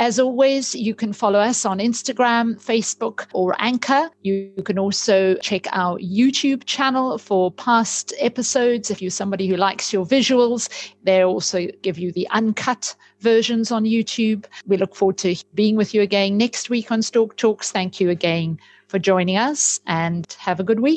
As 0.00 0.20
always, 0.20 0.76
you 0.76 0.94
can 0.94 1.12
follow 1.12 1.40
us 1.40 1.66
on 1.66 1.80
Instagram, 1.80 2.54
Facebook, 2.62 3.26
or 3.34 3.56
Anchor. 3.58 4.08
You 4.22 4.52
can 4.64 4.78
also 4.78 5.34
check 5.38 5.66
our 5.72 5.98
YouTube 5.98 6.64
channel 6.66 7.18
for 7.18 7.50
past 7.50 8.14
episodes. 8.20 8.92
If 8.92 9.02
you're 9.02 9.10
somebody 9.10 9.48
who 9.48 9.56
likes 9.56 9.92
your 9.92 10.06
visuals, 10.06 10.68
they 11.02 11.24
also 11.24 11.66
give 11.82 11.98
you 11.98 12.12
the 12.12 12.28
uncut 12.30 12.94
versions 13.18 13.72
on 13.72 13.82
YouTube. 13.82 14.46
We 14.68 14.76
look 14.76 14.94
forward 14.94 15.18
to 15.18 15.34
being 15.54 15.74
with 15.74 15.92
you 15.92 16.02
again 16.02 16.38
next 16.38 16.70
week 16.70 16.92
on 16.92 17.02
Stork 17.02 17.36
Talks. 17.36 17.72
Thank 17.72 17.98
you 17.98 18.08
again 18.08 18.60
for 18.86 19.00
joining 19.00 19.36
us 19.36 19.80
and 19.86 20.36
have 20.38 20.60
a 20.60 20.64
good 20.64 20.78
week. 20.78 20.96